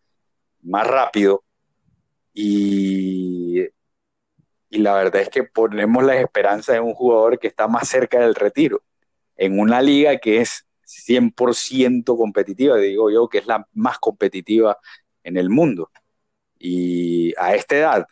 más 0.62 0.86
rápido. 0.86 1.44
Y, 2.40 3.64
y 4.70 4.78
la 4.78 4.94
verdad 4.94 5.24
es 5.24 5.30
que 5.30 5.44
ponemos 5.44 6.04
las 6.04 6.18
esperanzas 6.18 6.76
en 6.76 6.84
un 6.84 6.94
jugador 6.94 7.40
que 7.40 7.48
está 7.48 7.68
más 7.68 7.88
cerca 7.90 8.20
del 8.20 8.36
retiro, 8.36 8.84
en 9.38 9.60
una 9.60 9.82
liga 9.82 10.18
que 10.18 10.42
es 10.42 10.66
100% 10.86 12.18
competitiva, 12.18 12.78
digo 12.78 13.12
yo, 13.12 13.28
que 13.30 13.40
es 13.40 13.48
la 13.48 13.68
más 13.74 14.00
competitiva 14.00 14.78
en 15.24 15.38
el 15.38 15.50
mundo. 15.50 15.92
Y 16.60 17.34
a 17.38 17.56
esta 17.56 17.78
edad, 17.78 18.08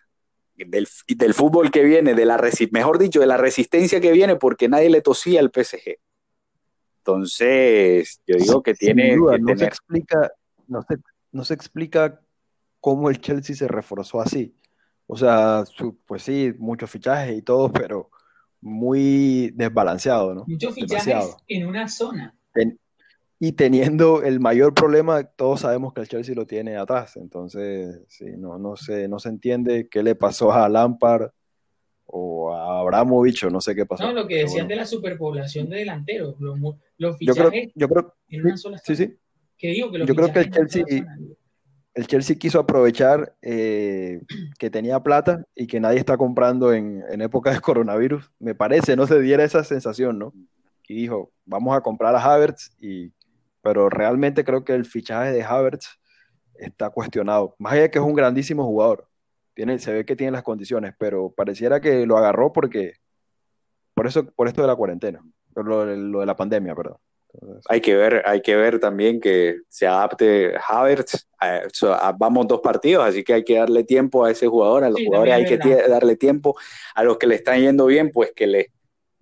del, 0.55 0.88
del 1.07 1.33
fútbol 1.33 1.71
que 1.71 1.83
viene, 1.83 2.13
de 2.13 2.25
la 2.25 2.39
mejor 2.71 2.97
dicho, 2.99 3.19
de 3.19 3.27
la 3.27 3.38
resistencia 3.38 3.99
que 3.99 4.11
viene, 4.11 4.35
porque 4.35 4.69
nadie 4.69 4.89
le 4.89 5.01
tosía 5.01 5.39
al 5.39 5.51
PSG. 5.51 5.97
Entonces, 6.99 8.21
yo 8.25 8.35
digo 8.38 8.63
que 8.63 8.73
tiene 8.73 9.15
duda, 9.15 9.35
que 9.35 9.41
no 9.41 9.47
se 9.49 9.53
tener. 9.55 9.67
explica, 9.67 10.31
no 10.67 10.81
se, 10.83 10.97
no 11.31 11.45
se 11.45 11.53
explica 11.53 12.21
cómo 12.79 13.09
el 13.09 13.19
Chelsea 13.21 13.55
se 13.55 13.67
reforzó 13.67 14.21
así. 14.21 14.55
O 15.07 15.15
sea, 15.17 15.65
su- 15.65 15.97
pues 16.05 16.23
sí, 16.23 16.53
muchos 16.57 16.89
fichajes 16.89 17.38
y 17.38 17.41
todo, 17.43 17.71
pero 17.71 18.09
muy 18.65 19.51
desbalanceado, 19.56 20.34
¿no? 20.34 20.43
Muchos 20.47 20.73
fichajes 20.73 21.06
Demasiado. 21.06 21.38
en 21.47 21.67
una 21.67 21.88
zona. 21.88 22.36
Ten- 22.51 22.80
y 23.39 23.51
teniendo 23.51 24.23
el 24.23 24.39
mayor 24.39 24.73
problema, 24.73 25.23
todos 25.23 25.60
sabemos 25.62 25.93
que 25.93 26.01
el 26.01 26.08
Chelsea 26.08 26.34
lo 26.34 26.47
tiene 26.47 26.75
atrás. 26.78 27.15
Entonces, 27.17 28.01
sí, 28.08 28.25
no, 28.38 28.58
no 28.58 28.75
se, 28.75 29.08
no 29.08 29.19
se 29.19 29.30
entiende 29.30 29.88
qué 29.89 30.01
le 30.01 30.15
pasó 30.15 30.51
a 30.51 30.67
Lampard 30.67 31.30
o 32.06 32.54
a 32.56 32.80
Abramovich 32.80 33.43
o 33.43 33.49
no 33.49 33.62
sé 33.62 33.75
qué 33.75 33.86
pasó. 33.86 34.04
No, 34.06 34.13
lo 34.13 34.28
que 34.28 34.45
bueno. 34.45 34.67
de 34.67 34.75
la 34.78 34.86
superpoblación 34.86 35.69
de 35.69 35.78
delanteros. 35.78 36.36
Los, 36.39 36.58
los 36.97 37.17
yo 37.19 37.34
creo, 37.34 37.51
fichajes 37.51 37.71
yo 37.75 37.88
creo, 37.89 38.15
en 38.30 38.41
una 38.45 38.58
sola 38.58 38.78
sí, 38.80 38.95
zona. 38.95 39.10
sí. 39.10 39.17
Que 39.58 39.67
digo 39.69 39.91
que 39.91 39.97
los 39.99 40.08
Yo 40.08 40.15
creo 40.15 40.34
que 40.34 40.39
el 40.39 40.49
Chelsea- 40.51 40.86
el 41.95 42.08
Chelsea 42.08 42.36
quiso 42.36 42.60
aprovechar 42.60 43.36
eh, 43.41 44.21
que 44.60 44.69
tenía 44.69 44.99
plata 44.99 45.45
y 45.55 45.65
que 45.65 45.79
nadie 45.79 45.97
está 45.97 46.17
comprando 46.17 46.73
en, 46.73 47.03
en 47.10 47.21
época 47.21 47.51
de 47.51 47.62
coronavirus. 47.62 48.31
Me 48.38 48.53
parece, 48.53 48.97
no 48.97 49.08
se 49.08 49.19
diera 49.21 49.45
esa 49.45 49.63
sensación, 49.63 50.19
¿no? 50.19 50.34
Y 50.88 50.95
dijo, 50.95 51.31
vamos 51.45 51.75
a 51.75 51.81
comprar 51.81 52.13
a 52.15 52.21
Havertz, 52.21 52.75
y, 52.79 53.13
pero 53.62 53.89
realmente 53.89 54.43
creo 54.43 54.65
que 54.65 54.75
el 54.75 54.86
fichaje 54.86 55.31
de 55.31 55.43
Havertz 55.43 55.99
está 56.55 56.89
cuestionado. 56.89 57.55
Más 57.58 57.73
allá 57.73 57.84
de 57.84 57.91
que 57.91 57.99
es 57.99 58.05
un 58.05 58.13
grandísimo 58.13 58.65
jugador, 58.65 59.08
se 59.55 59.93
ve 59.93 60.05
que 60.05 60.17
tiene 60.17 60.34
las 60.34 60.43
condiciones, 60.43 60.93
pero 60.99 61.31
pareciera 61.31 61.79
que 61.79 62.05
lo 62.05 62.17
agarró 62.17 62.51
porque, 62.51 62.95
por 63.93 64.05
eso, 64.05 64.29
por 64.31 64.49
esto 64.49 64.62
de 64.62 64.67
la 64.67 64.75
cuarentena, 64.75 65.23
por 65.53 65.65
lo, 65.65 65.86
lo 65.86 66.19
de 66.19 66.25
la 66.25 66.36
pandemia, 66.36 66.75
perdón. 66.75 66.97
Entonces, 67.41 67.63
Hay 67.69 67.81
que 67.81 67.95
ver, 67.95 68.23
hay 68.25 68.41
que 68.41 68.55
ver 68.55 68.79
también 68.79 69.19
que 69.19 69.57
se 69.69 69.85
adapte 69.87 70.53
Havertz. 70.67 71.27
So, 71.73 71.93
ah, 71.93 72.15
vamos 72.17 72.47
dos 72.47 72.61
partidos, 72.61 73.05
así 73.05 73.23
que 73.23 73.33
hay 73.33 73.43
que 73.43 73.57
darle 73.57 73.83
tiempo 73.83 74.25
a 74.25 74.31
ese 74.31 74.47
jugador, 74.47 74.83
a 74.83 74.89
los 74.89 74.97
Sí, 74.99 75.05
jugadores 75.05 75.33
hay 75.33 75.45
que 75.45 75.57
darle 75.57 76.15
tiempo, 76.15 76.55
a 76.95 77.03
los 77.03 77.17
que 77.17 77.27
le 77.27 77.35
están 77.35 77.59
yendo 77.59 77.85
bien, 77.85 78.09
pues 78.11 78.31
que 78.35 78.47
le 78.47 78.71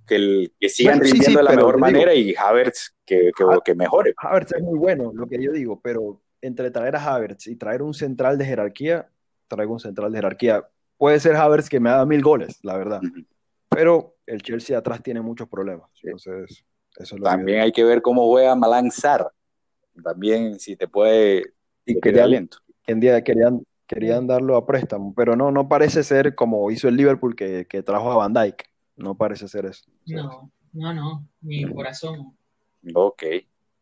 que, 0.05 0.15
el- 0.15 0.53
que 0.59 0.67
sigan 0.69 0.95
Bueno, 0.99 1.05
sí, 1.05 1.11
rindiendo 1.13 1.39
sí, 1.39 1.45
de 1.45 1.51
la 1.51 1.55
mejor 1.55 1.75
digo- 1.75 1.79
manera 1.79 2.13
y 2.13 2.35
Havertz 2.35 2.93
que, 3.05 3.31
que, 3.35 3.45
que 3.63 3.73
mejore. 3.75 4.13
Havertz 4.17 4.53
es 4.53 4.61
muy 4.61 4.77
bueno, 4.77 5.11
lo 5.13 5.27
que 5.27 5.41
yo 5.41 5.51
digo, 5.53 5.79
pero 5.81 6.21
entre 6.41 6.71
traer 6.71 6.97
a 6.97 7.03
Havertz 7.15 7.47
y 7.47 7.55
traer 7.55 7.81
un 7.81 7.93
central 7.93 8.37
de 8.37 8.43
jerarquía, 8.45 9.09
traigo 9.47 9.71
un 9.73 9.79
central 9.79 10.11
de 10.11 10.17
jerarquía. 10.17 10.67
Puede 10.97 11.19
ser 11.21 11.35
Havertz 11.37 11.69
que 11.69 11.79
me 11.79 11.89
haga 11.89 12.05
mil 12.05 12.21
goles, 12.21 12.59
la 12.63 12.75
verdad, 12.77 12.99
pero 13.69 14.15
el 14.25 14.41
Chelsea 14.41 14.77
atrás 14.77 15.01
tiene 15.01 15.21
muchos 15.21 15.47
problemas. 15.47 15.89
Sí. 15.93 16.07
Entonces, 16.07 16.65
eso 16.97 17.15
es 17.15 17.19
lo 17.21 17.25
que 17.25 17.31
También 17.31 17.61
hay 17.61 17.71
que 17.71 17.83
ver 17.83 18.01
cómo 18.01 18.27
juega 18.27 18.55
Malang 18.55 18.91
Sarr. 18.91 19.31
También 20.03 20.59
si 20.59 20.75
te 20.75 20.87
puede 20.87 21.53
Y 21.85 21.99
querían- 21.99 22.29
lento. 22.31 22.57
querían, 22.85 23.23
querían, 23.23 23.63
querían 23.87 24.27
darlo 24.27 24.55
a 24.57 24.65
préstamo, 24.65 25.13
pero 25.15 25.35
no, 25.35 25.51
no 25.51 25.67
parece 25.67 26.03
ser 26.03 26.33
como 26.35 26.71
hizo 26.71 26.87
el 26.87 26.95
Liverpool 26.97 27.35
que, 27.35 27.65
que 27.67 27.83
trajo 27.83 28.11
a 28.11 28.15
Van 28.17 28.33
Dijk. 28.33 28.63
No 28.95 29.15
parece 29.15 29.47
ser 29.47 29.65
eso. 29.65 29.83
No, 30.05 30.51
no, 30.71 30.93
no, 30.93 31.27
ni 31.41 31.65
por 31.65 31.87
asomo. 31.87 32.35
Ok. 32.93 33.23